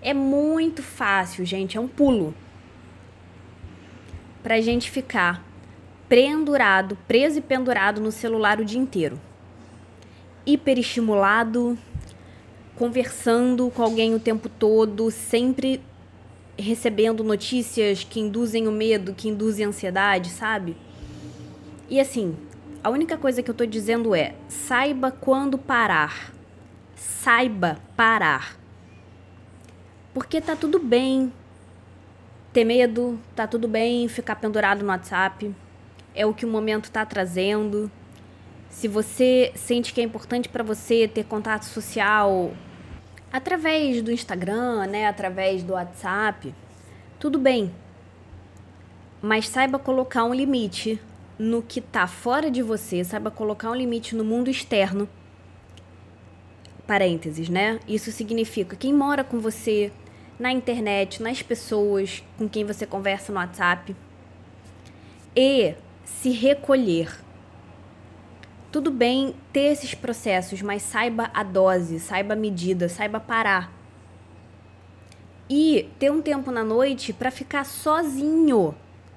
é 0.00 0.14
muito 0.14 0.80
fácil, 0.80 1.44
gente, 1.44 1.76
é 1.76 1.80
um 1.80 1.88
pulo. 1.88 2.32
Pra 4.44 4.60
gente 4.60 4.88
ficar 4.92 5.44
pendurado, 6.08 6.96
preso 7.08 7.40
e 7.40 7.42
pendurado 7.42 8.00
no 8.00 8.12
celular 8.12 8.60
o 8.60 8.64
dia 8.64 8.78
inteiro. 8.78 9.20
Hiperestimulado, 10.46 11.76
conversando 12.76 13.68
com 13.68 13.82
alguém 13.82 14.14
o 14.14 14.20
tempo 14.20 14.48
todo, 14.48 15.10
sempre 15.10 15.80
recebendo 16.56 17.24
notícias 17.24 18.04
que 18.04 18.20
induzem 18.20 18.68
o 18.68 18.72
medo, 18.72 19.14
que 19.14 19.28
induzem 19.28 19.64
a 19.64 19.70
ansiedade, 19.70 20.30
sabe? 20.30 20.76
E 21.90 21.98
assim, 21.98 22.36
a 22.82 22.90
única 22.90 23.16
coisa 23.16 23.42
que 23.42 23.50
eu 23.50 23.54
tô 23.54 23.64
dizendo 23.64 24.14
é: 24.14 24.34
saiba 24.48 25.10
quando 25.10 25.56
parar. 25.56 26.32
Saiba 26.96 27.78
parar. 27.96 28.56
Porque 30.12 30.40
tá 30.40 30.56
tudo 30.56 30.78
bem 30.78 31.32
ter 32.52 32.64
medo, 32.64 33.18
tá 33.34 33.46
tudo 33.46 33.66
bem 33.66 34.08
ficar 34.08 34.36
pendurado 34.36 34.82
no 34.82 34.88
WhatsApp. 34.88 35.54
É 36.14 36.26
o 36.26 36.34
que 36.34 36.44
o 36.44 36.48
momento 36.48 36.90
tá 36.90 37.06
trazendo. 37.06 37.90
Se 38.68 38.88
você 38.88 39.52
sente 39.54 39.92
que 39.92 40.00
é 40.00 40.04
importante 40.04 40.48
para 40.48 40.64
você 40.64 41.06
ter 41.06 41.24
contato 41.24 41.64
social 41.64 42.52
através 43.32 44.02
do 44.02 44.10
Instagram, 44.10 44.86
né, 44.86 45.06
através 45.06 45.62
do 45.62 45.74
WhatsApp, 45.74 46.54
tudo 47.18 47.38
bem. 47.38 47.72
Mas 49.22 49.48
saiba 49.48 49.78
colocar 49.78 50.24
um 50.24 50.34
limite 50.34 51.00
no 51.38 51.62
que 51.62 51.80
está 51.80 52.06
fora 52.06 52.50
de 52.50 52.62
você, 52.62 53.02
saiba 53.04 53.30
colocar 53.30 53.70
um 53.70 53.74
limite 53.74 54.14
no 54.14 54.24
mundo 54.24 54.50
externo. 54.50 55.08
Parênteses, 56.86 57.48
né? 57.48 57.80
Isso 57.86 58.10
significa 58.12 58.76
quem 58.76 58.92
mora 58.92 59.24
com 59.24 59.40
você 59.40 59.92
na 60.38 60.50
internet, 60.50 61.22
nas 61.22 61.42
pessoas 61.42 62.22
com 62.36 62.48
quem 62.48 62.64
você 62.64 62.86
conversa 62.86 63.32
no 63.32 63.38
WhatsApp. 63.38 63.94
E 65.34 65.74
se 66.04 66.30
recolher 66.30 67.22
tudo 68.72 68.90
bem 68.90 69.34
ter 69.52 69.70
esses 69.72 69.94
processos, 69.94 70.62
mas 70.62 70.80
saiba 70.80 71.30
a 71.34 71.42
dose, 71.42 72.00
saiba 72.00 72.32
a 72.32 72.36
medida, 72.36 72.88
saiba 72.88 73.20
parar. 73.20 73.70
E 75.48 75.90
ter 75.98 76.10
um 76.10 76.22
tempo 76.22 76.50
na 76.50 76.64
noite 76.64 77.12
para 77.12 77.30
ficar 77.30 77.64
sozinho, 77.64 78.74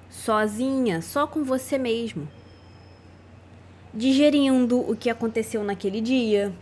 sozinha, 0.10 1.02
só 1.02 1.28
com 1.28 1.44
você 1.44 1.78
mesmo. 1.78 2.28
Digerindo 3.94 4.80
o 4.80 4.96
que 4.96 5.10
aconteceu 5.10 5.63
naquele 5.63 6.02
dia, 6.02 6.54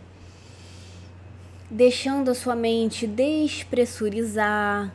deixando 1.70 2.30
a 2.30 2.34
sua 2.34 2.54
mente 2.54 3.06
despressurizar, 3.06 4.94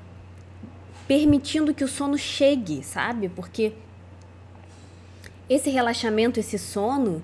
permitindo 1.07 1.73
que 1.73 1.83
o 1.83 1.87
sono 1.87 2.17
chegue, 2.17 2.83
sabe? 2.83 3.27
Porque 3.27 3.73
esse 5.49 5.69
relaxamento, 5.69 6.39
esse 6.39 6.57
sono, 6.57 7.23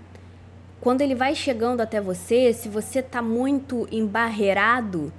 quando 0.81 1.01
ele 1.01 1.15
vai 1.15 1.35
chegando 1.35 1.81
até 1.81 2.01
você, 2.01 2.51
se 2.53 2.67
você 2.67 3.01
tá 3.01 3.21
muito 3.21 3.87
embarreirado 3.91 5.13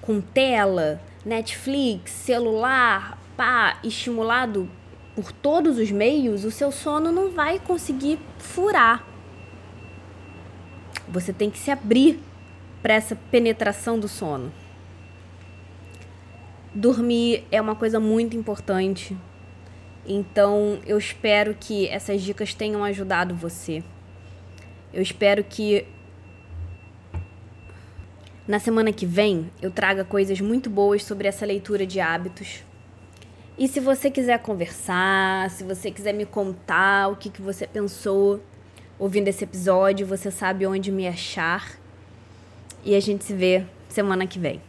com 0.00 0.20
tela, 0.20 1.00
Netflix, 1.24 2.12
celular, 2.12 3.18
pá, 3.36 3.78
estimulado 3.84 4.70
por 5.14 5.32
todos 5.32 5.78
os 5.78 5.90
meios, 5.90 6.44
o 6.44 6.50
seu 6.50 6.70
sono 6.70 7.10
não 7.10 7.30
vai 7.30 7.58
conseguir 7.58 8.18
furar. 8.38 9.04
Você 11.08 11.32
tem 11.32 11.50
que 11.50 11.58
se 11.58 11.70
abrir 11.70 12.20
para 12.82 12.94
essa 12.94 13.16
penetração 13.30 13.98
do 13.98 14.08
sono. 14.08 14.52
Dormir 16.72 17.44
é 17.50 17.60
uma 17.60 17.74
coisa 17.74 17.98
muito 17.98 18.36
importante. 18.36 19.16
Então, 20.06 20.78
eu 20.86 20.96
espero 20.96 21.56
que 21.58 21.88
essas 21.88 22.22
dicas 22.22 22.54
tenham 22.54 22.84
ajudado 22.84 23.34
você. 23.34 23.82
Eu 24.92 25.02
espero 25.02 25.44
que 25.44 25.86
na 28.46 28.58
semana 28.58 28.92
que 28.92 29.06
vem 29.06 29.50
eu 29.60 29.70
traga 29.70 30.04
coisas 30.04 30.40
muito 30.40 30.70
boas 30.70 31.04
sobre 31.04 31.28
essa 31.28 31.44
leitura 31.44 31.86
de 31.86 32.00
hábitos. 32.00 32.64
E 33.60 33.68
se 33.68 33.78
você 33.78 34.10
quiser 34.10 34.38
conversar, 34.38 35.50
se 35.50 35.62
você 35.62 35.90
quiser 35.90 36.14
me 36.14 36.24
contar 36.24 37.08
o 37.08 37.16
que, 37.16 37.28
que 37.28 37.42
você 37.42 37.66
pensou 37.66 38.40
ouvindo 38.98 39.28
esse 39.28 39.44
episódio, 39.44 40.06
você 40.06 40.30
sabe 40.30 40.66
onde 40.66 40.90
me 40.90 41.06
achar. 41.06 41.78
E 42.82 42.94
a 42.94 43.00
gente 43.00 43.22
se 43.22 43.34
vê 43.34 43.66
semana 43.86 44.26
que 44.26 44.38
vem. 44.38 44.62